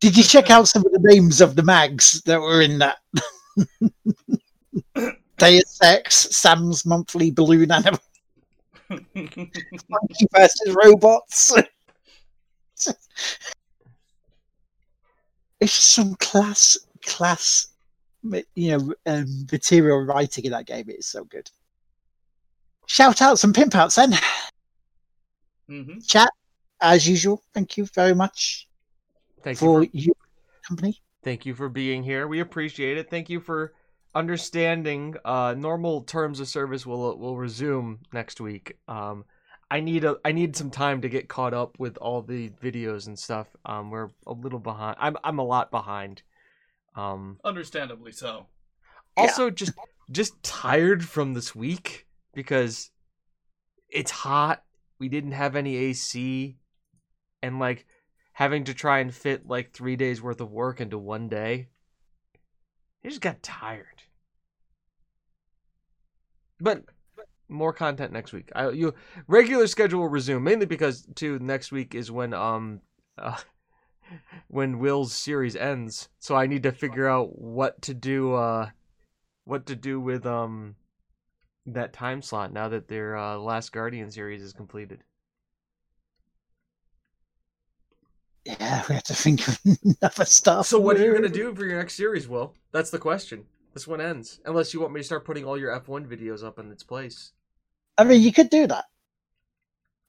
[0.00, 2.98] Did you check out some of the names of the mags that were in that?
[5.38, 8.00] Deus Ex, Sam's monthly balloon animal,
[8.90, 11.52] Monkey versus robots.
[15.60, 17.68] it's just some class, class,
[18.54, 20.88] you know, um, material writing in that game.
[20.88, 21.50] It is so good.
[22.86, 24.12] Shout outs and pimp outs then.
[25.68, 26.30] hmm Chat,
[26.80, 27.42] as usual.
[27.52, 28.68] Thank you very much
[29.42, 30.14] Thank you for for your
[30.66, 31.00] company.
[31.22, 32.26] thank you for being here.
[32.28, 33.10] We appreciate it.
[33.10, 33.74] Thank you for
[34.18, 35.14] understanding.
[35.24, 38.76] Uh, normal terms of service will will resume next week.
[38.88, 39.24] Um,
[39.70, 43.06] I need a I need some time to get caught up with all the videos
[43.06, 43.46] and stuff.
[43.64, 44.96] Um, we're a little behind.
[44.98, 46.22] I'm I'm a lot behind.
[46.96, 48.46] Um, Understandably so.
[49.16, 49.22] Yeah.
[49.24, 49.72] also just
[50.10, 52.90] just tired from this week because
[53.88, 54.62] it's hot
[54.98, 56.56] we didn't have any ac
[57.42, 57.86] and like
[58.32, 61.68] having to try and fit like three days worth of work into one day
[63.04, 64.02] i just got tired
[66.60, 66.84] but
[67.48, 68.92] more content next week i you
[69.26, 72.80] regular schedule will resume mainly because too next week is when um
[73.18, 73.36] uh,
[74.48, 78.68] when will's series ends so i need to figure out what to do uh
[79.44, 80.74] what to do with um
[81.74, 85.02] that time slot now that their uh, last Guardian series is completed.
[88.44, 89.58] Yeah, we have to think of
[90.02, 90.66] other stuff.
[90.66, 92.54] So what are you gonna do for your next series, Will?
[92.72, 93.44] That's the question.
[93.74, 96.58] This one ends, unless you want me to start putting all your F1 videos up
[96.58, 97.32] in its place.
[97.96, 98.86] I mean, you could do that.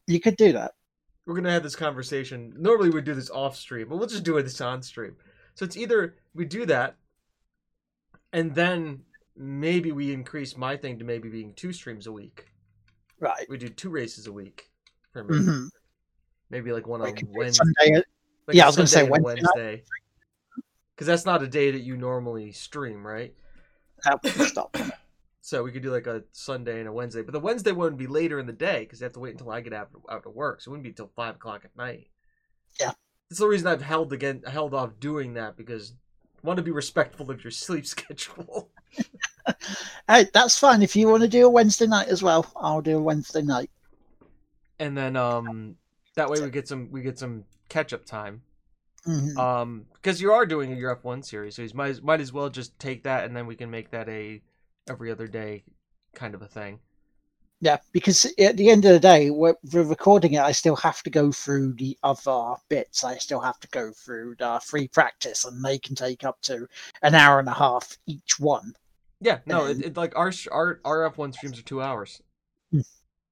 [0.07, 0.73] You could do that.
[1.25, 2.53] We're gonna have this conversation.
[2.57, 5.15] Normally we do this off stream, but we'll just do it this on stream.
[5.53, 6.95] So it's either we do that,
[8.33, 9.01] and then
[9.35, 12.47] maybe we increase my thing to maybe being two streams a week.
[13.19, 13.45] Right.
[13.49, 14.71] We do two races a week
[15.11, 15.37] for me.
[15.37, 15.65] hmm
[16.49, 17.63] Maybe like one on Wednesday.
[17.79, 18.03] Sunday.
[18.47, 19.55] Like Yeah, I was gonna say Sunday and a Wednesday night.
[19.55, 19.83] Wednesday.
[20.95, 23.35] Because that's not a day that you normally stream, right?
[24.47, 24.77] Stop.
[25.41, 28.05] So we could do like a Sunday and a Wednesday, but the Wednesday wouldn't be
[28.05, 30.29] later in the day because they have to wait until I get out, out to
[30.29, 30.61] work.
[30.61, 32.09] So it wouldn't be until five o'clock at night.
[32.79, 32.91] Yeah.
[33.29, 35.93] that's the reason I've held again, held off doing that because
[36.43, 38.69] I want to be respectful of your sleep schedule.
[40.07, 40.83] Hey, that's fine.
[40.83, 43.71] If you want to do a Wednesday night as well, I'll do a Wednesday night.
[44.79, 45.75] and then um,
[46.15, 48.41] that way we get some we get some catch up time.
[49.07, 49.37] Mhm.
[49.37, 52.49] Um, because you are doing your F one series, so you might might as well
[52.49, 54.41] just take that and then we can make that a
[54.89, 55.63] every other day
[56.13, 56.79] kind of a thing.
[57.61, 60.39] Yeah, because at the end of the day, we're, we're recording it.
[60.39, 63.03] I still have to go through the other bits.
[63.03, 66.67] I still have to go through the free practice, and they can take up to
[67.01, 68.73] an hour and a half each one.
[69.19, 72.21] Yeah, no, it, it like our our our F one streams are two hours.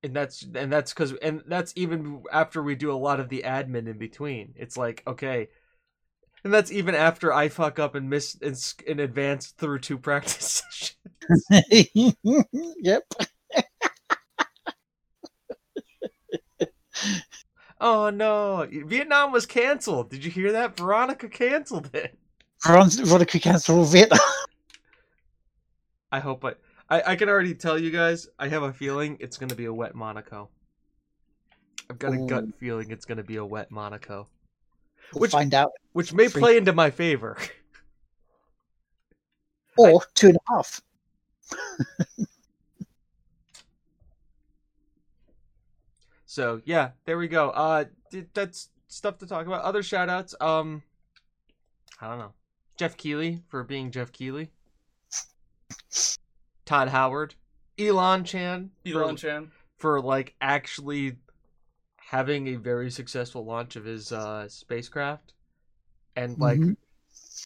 [0.08, 3.44] And that's and that's because and that's even after we do a lot of the
[3.46, 4.54] admin in between.
[4.56, 5.50] It's like okay,
[6.44, 9.98] and that's even after I fuck up and miss in, s- in advance through two
[10.00, 10.98] practice sessions.
[12.82, 13.04] yep.
[17.80, 20.10] Oh no, Vietnam was canceled.
[20.10, 20.78] Did you hear that?
[20.78, 22.18] Veronica canceled it.
[22.64, 24.20] Veronica canceled Vietnam.
[26.12, 26.56] I hope I,
[26.90, 28.28] I I can already tell you guys.
[28.40, 30.50] I have a feeling it's gonna be a wet Monaco.
[31.90, 34.28] I've got a gut feeling it's gonna be a wet Monaco.
[35.14, 35.72] We'll Which- find out.
[35.94, 37.38] which may Free- play into my favor.
[39.78, 40.82] Or two and a half.
[46.26, 47.50] So yeah, there we go.
[47.50, 47.86] Uh,
[48.34, 49.64] that's stuff to talk about.
[49.64, 50.36] Other shout outs.
[50.40, 50.84] Um,
[52.02, 52.34] I don't know.
[52.78, 54.50] Geoff Keighley for being Geoff Keighley.
[56.68, 57.34] Todd Howard,
[57.80, 59.52] Elon Chan, for- Elon Chan.
[59.78, 61.16] for like actually
[61.98, 65.34] having a very successful launch of his uh spacecraft,
[66.16, 66.78] and like Mhm.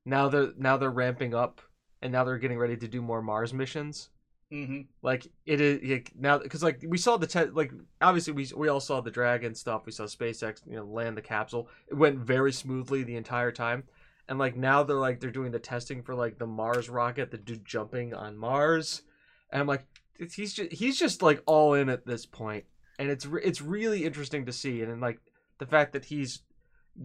[0.06, 1.62] now they're now they're ramping up,
[2.02, 4.10] and now they're getting ready to do more Mars missions.
[4.50, 8.46] hmm like it is like, now because like we saw the te- like obviously we
[8.58, 11.94] we all saw the dragon stuff we saw SpaceX you know land the capsule it
[11.94, 13.84] went very smoothly the entire time
[14.28, 17.38] and like now they're like they're doing the testing for like the Mars rocket the
[17.38, 19.04] dude jumping on Mars
[19.52, 19.86] and I'm like
[20.20, 22.66] it's- he's just he's just like all in at this point.
[23.00, 24.82] And it's re- it's really interesting to see.
[24.82, 25.20] And then like
[25.60, 26.44] the fact that he's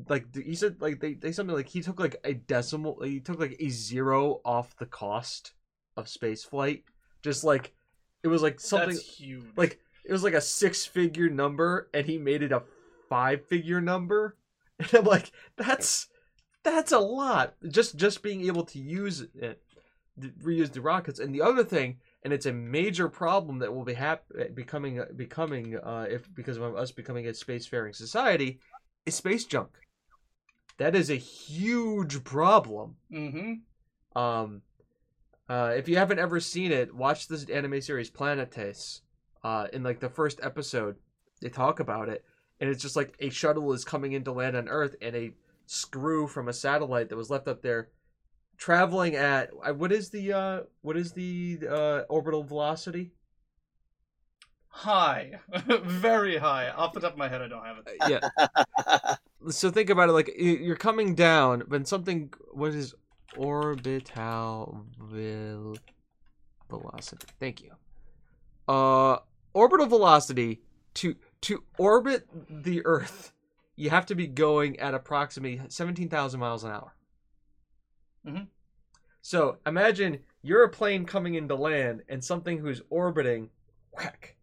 [0.09, 3.39] like he said like they, they something like he took like a decimal he took
[3.39, 5.53] like a zero off the cost
[5.97, 6.85] of space flight.
[7.23, 7.73] Just like
[8.23, 9.45] it was like something That's huge.
[9.57, 12.63] like it was like a six figure number and he made it a
[13.09, 14.37] five figure number,
[14.79, 16.09] and I'm like, that's
[16.63, 17.55] that's a lot.
[17.69, 19.63] Just just being able to use it,
[20.43, 23.95] reuse the rockets, and the other thing, and it's a major problem that will be
[23.95, 28.59] hap- becoming becoming uh, if because of us becoming a spacefaring society,
[29.07, 29.69] is space junk.
[30.79, 32.97] That is a huge problem.
[33.13, 34.21] Mm-hmm.
[34.21, 34.63] Um,
[35.49, 39.03] uh, if you haven't ever seen it, watch this anime series Planetes.
[39.45, 40.97] Uh, in like the first episode,
[41.41, 42.25] they talk about it,
[42.59, 45.31] and it's just like a shuttle is coming in to land on Earth, and a
[45.67, 47.91] screw from a satellite that was left up there,
[48.57, 53.13] traveling at uh, what is the uh, what is the uh, orbital velocity?
[54.69, 55.33] High,
[55.85, 56.69] very high.
[56.71, 57.97] Off the top of my head, I don't have it.
[58.01, 58.09] Uh,
[58.89, 59.15] yeah.
[59.51, 62.33] so think about it like you're coming down, but something.
[62.53, 62.95] What is
[63.37, 65.77] orbital vel-
[66.69, 67.27] velocity?
[67.41, 67.71] Thank you.
[68.69, 69.19] Uh,
[69.55, 70.61] orbital velocity
[70.95, 73.33] to to orbit the Earth,
[73.77, 76.96] you have to be going at approximately seventeen thousand miles an hour.
[78.27, 78.49] Mhm.
[79.23, 83.51] So imagine you're a plane coming into land and something who's orbiting,
[83.93, 84.37] whack.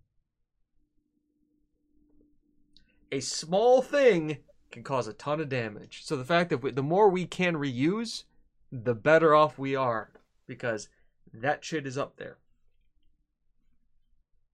[3.11, 4.39] A small thing
[4.71, 6.03] can cause a ton of damage.
[6.03, 8.23] So the fact that we, the more we can reuse,
[8.71, 10.11] the better off we are
[10.47, 10.89] because
[11.33, 12.37] that shit is up there.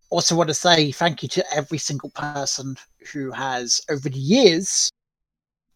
[0.09, 2.75] also want to say thank you to every single person
[3.13, 4.91] who has over the years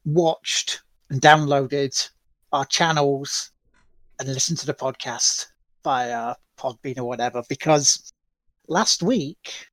[0.05, 2.09] watched and downloaded
[2.53, 3.51] our channels
[4.19, 5.47] and listen to the podcast
[5.83, 7.41] via Podbean or whatever.
[7.49, 8.13] Because
[8.67, 9.67] last week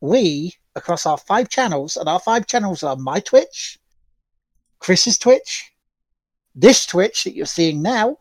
[0.00, 3.78] we across our five channels, and our five channels are my Twitch,
[4.78, 5.72] Chris's Twitch,
[6.54, 8.18] this Twitch that you're seeing now,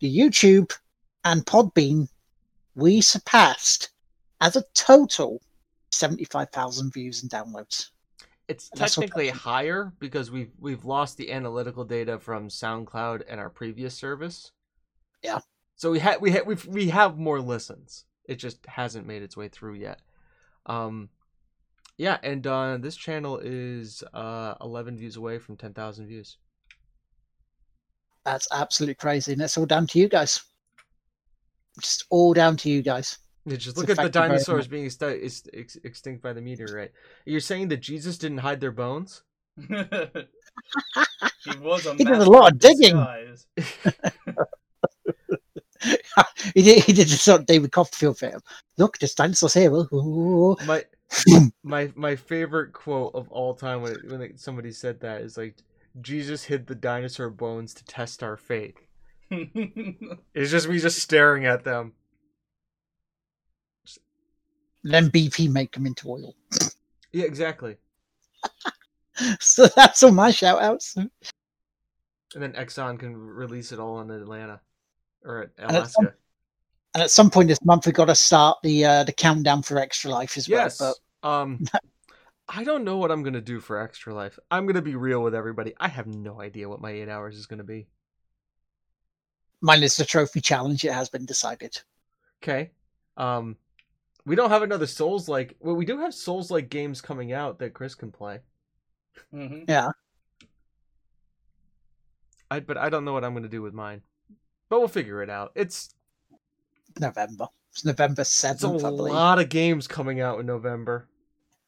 [0.00, 0.76] the YouTube,
[1.24, 2.08] and Podbean,
[2.74, 3.90] we surpassed
[4.40, 5.40] as a total
[5.90, 7.90] 75,000 views and downloads.
[8.48, 13.94] It's technically higher because we've we've lost the analytical data from SoundCloud and our previous
[13.94, 14.52] service.
[15.22, 15.40] Yeah.
[15.76, 18.06] So we had we ha- we we have more listens.
[18.24, 20.00] It just hasn't made its way through yet.
[20.64, 21.10] Um,
[21.98, 26.38] yeah, and uh, this channel is uh 11 views away from 10,000 views.
[28.24, 29.32] That's absolutely crazy.
[29.32, 30.42] And it's all down to you guys.
[31.80, 33.18] Just all down to you guys.
[33.48, 34.70] Yeah, just So look at the thank you very dinosaurs much.
[34.70, 36.92] being exti- ex- ex- extinct by the meteorite.
[37.24, 39.22] You're saying that Jesus didn't hide their bones?
[39.56, 39.66] he
[41.60, 42.96] was a He did a lot of of digging.
[46.54, 46.84] he did.
[46.84, 48.40] He did the sort of David Copperfield film.
[48.76, 49.70] Look, there's dinosaurs here.
[49.72, 50.56] Ooh.
[50.66, 50.84] my
[51.62, 55.56] my my favorite quote of all time when when somebody said that is like
[56.00, 58.76] Jesus hid the dinosaur bones to test our faith.
[59.30, 61.92] It's just me just staring at them.
[64.90, 66.34] Then BP make them into oil.
[67.12, 67.76] Yeah, exactly.
[69.40, 70.94] So that's all my shout outs.
[70.96, 71.10] And
[72.34, 74.60] then Exxon can release it all in Atlanta
[75.24, 76.18] or at And at some- Alaska.
[76.94, 79.76] And at some point this month, we've got to start the uh, the countdown for
[79.78, 80.60] Extra Life as well.
[80.62, 80.78] Yes.
[80.78, 81.64] But Um
[82.48, 84.38] I don't know what I'm gonna do for extra life.
[84.52, 85.74] I'm gonna be real with everybody.
[85.80, 87.88] I have no idea what my eight hours is gonna be.
[89.60, 90.84] mine is the trophy challenge.
[90.84, 91.76] It has been decided.
[92.42, 92.70] Okay.
[93.16, 93.56] Um
[94.28, 97.58] we don't have another Souls like well we do have Souls like games coming out
[97.58, 98.40] that Chris can play.
[99.34, 99.92] Mhm.
[102.50, 104.02] I but I don't know what I'm gonna do with mine.
[104.68, 105.52] But we'll figure it out.
[105.54, 105.94] It's
[107.00, 107.46] November.
[107.72, 109.12] It's November it's a 7th, I believe.
[109.12, 111.08] A lot of games coming out in November.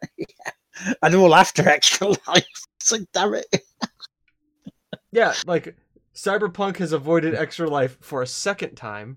[0.17, 0.95] Yeah.
[1.03, 2.47] And all after Extra Life.
[2.81, 3.45] It's like, damn it.
[5.13, 5.77] Yeah, like
[6.15, 9.17] Cyberpunk has avoided extra life for a second time.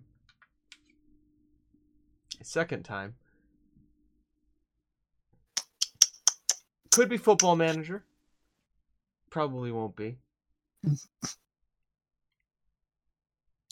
[2.42, 3.16] A second time.
[6.94, 8.04] Could be football manager.
[9.32, 10.18] Probably won't be.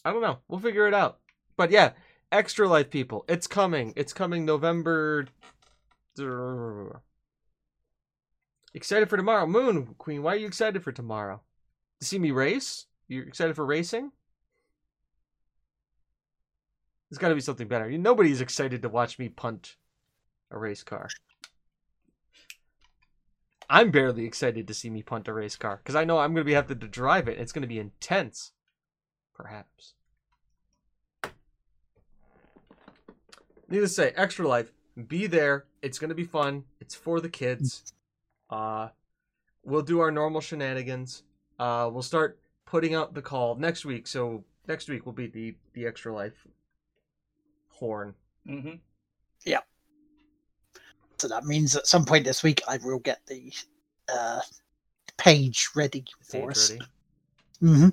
[0.04, 0.40] I don't know.
[0.48, 1.20] We'll figure it out.
[1.56, 1.92] But yeah,
[2.32, 3.24] extra life people.
[3.28, 3.94] It's coming.
[3.96, 5.28] It's coming November
[8.74, 9.46] Excited for tomorrow.
[9.46, 11.42] Moon Queen, why are you excited for tomorrow?
[12.00, 12.88] To see me race?
[13.08, 14.12] You're excited for racing?
[17.12, 17.88] There's got to be something better.
[17.92, 19.76] Nobody's excited to watch me punt
[20.50, 21.08] a race car.
[23.72, 26.42] I'm barely excited to see me punt a race car because I know I'm going
[26.44, 27.40] to be having to drive it.
[27.40, 28.52] It's going to be intense.
[29.34, 29.94] Perhaps.
[33.70, 34.74] Needless to say, Extra Life,
[35.08, 35.68] be there.
[35.82, 36.66] It's going to be fun.
[36.82, 37.94] It's for the kids.
[38.50, 38.90] Uh,
[39.64, 41.24] we'll do our normal shenanigans.
[41.58, 44.06] Uh, we'll start putting out the call next week.
[44.06, 46.46] So next week will be the the Extra Life
[47.70, 48.16] horn.
[48.46, 48.80] Mhm.
[51.22, 53.54] So that means at some point this week, I will get the
[54.12, 54.40] uh,
[55.20, 56.72] page ready for Page us.
[56.72, 56.82] ready.
[57.60, 57.90] hmm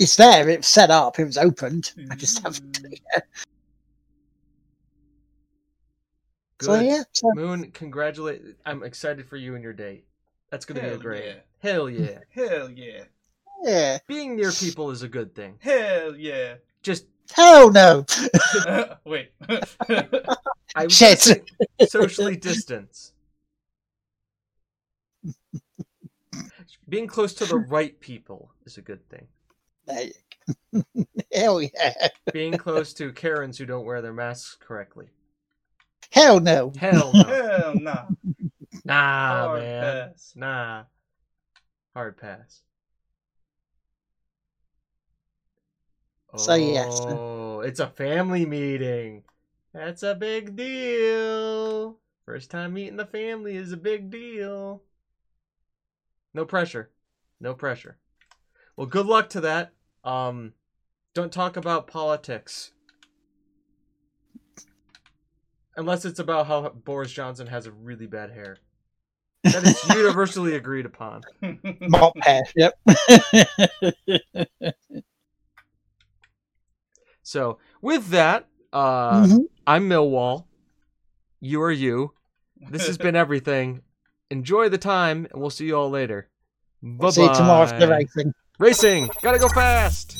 [0.00, 0.48] It's there.
[0.48, 1.16] It's set up.
[1.20, 1.92] It was opened.
[2.10, 2.82] I just haven't.
[2.82, 2.92] Mm.
[3.14, 3.20] Yeah.
[6.60, 6.86] So Good.
[6.86, 7.02] yeah.
[7.12, 8.42] So, Moon, congratulate.
[8.66, 10.04] I'm excited for you and your date.
[10.50, 11.24] That's gonna be Hell a great.
[11.24, 11.34] yeah.
[11.60, 12.18] Hell yeah.
[12.30, 13.04] Hell yeah.
[13.62, 13.98] yeah.
[14.08, 15.54] Being near people is a good thing.
[15.60, 16.54] Hell yeah.
[16.82, 18.04] Just Hell no.
[19.04, 19.30] Wait.
[20.76, 21.50] I was Shit.
[21.88, 23.12] socially distance.
[26.88, 29.26] Being close to the right people is a good thing.
[29.86, 30.12] There you
[30.94, 31.06] go.
[31.32, 32.08] Hell yeah.
[32.32, 35.06] Being close to Karens who don't wear their masks correctly.
[36.10, 36.72] Hell no.
[36.78, 37.22] Hell no.
[37.22, 38.04] Hell nah.
[38.84, 39.82] Nah, Hard man.
[40.10, 40.32] pass.
[40.36, 40.82] Nah.
[41.94, 42.63] Hard pass.
[46.36, 47.00] So, yes.
[47.00, 49.22] Oh, it's a family meeting.
[49.72, 51.98] That's a big deal.
[52.26, 54.82] First time meeting the family is a big deal.
[56.32, 56.90] No pressure.
[57.40, 57.98] No pressure.
[58.76, 59.72] Well, good luck to that.
[60.02, 60.54] Um
[61.12, 62.72] don't talk about politics.
[65.76, 68.58] Unless it's about how Boris Johnson has a really bad hair.
[69.42, 71.22] That is universally agreed upon.
[71.80, 72.42] Mop hair.
[72.56, 72.78] Yep.
[77.24, 79.46] So, with that, uh, Mhm.
[79.66, 80.44] I'm Millwall.
[81.40, 82.12] You are you.
[82.70, 83.82] This has been everything.
[84.30, 86.28] Enjoy the time, and we'll see you all later.
[86.82, 88.34] Bye See you tomorrow for the racing.
[88.58, 89.08] Racing!
[89.22, 90.16] Gotta go fast!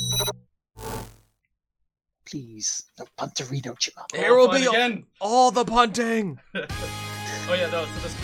[2.26, 2.84] Please.
[2.98, 4.10] No punterito, chip up.
[4.12, 5.04] There will be again.
[5.20, 6.40] all the punting!
[7.46, 7.84] Oh yeah, no.
[7.84, 8.14] So this